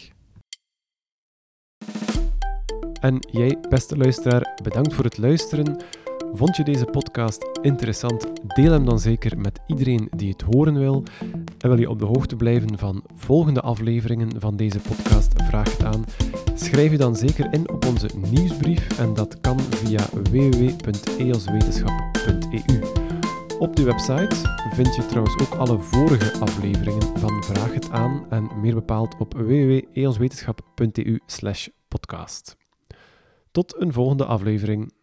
[3.00, 5.78] En jij, beste luisteraar, bedankt voor het luisteren.
[6.34, 8.28] Vond je deze podcast interessant?
[8.56, 11.04] Deel hem dan zeker met iedereen die het horen wil.
[11.58, 15.34] En wil je op de hoogte blijven van volgende afleveringen van deze podcast?
[15.44, 16.06] Vraag het aan.
[16.54, 22.95] Schrijf je dan zeker in op onze nieuwsbrief en dat kan via www.eoswetenschap.eu.
[23.60, 24.36] Op de website
[24.74, 29.34] vind je trouwens ook alle vorige afleveringen van Vraag het aan en meer bepaald op
[29.34, 31.20] www.eoswetenschap.eu
[31.88, 32.58] podcast.
[33.52, 34.94] Tot een volgende aflevering.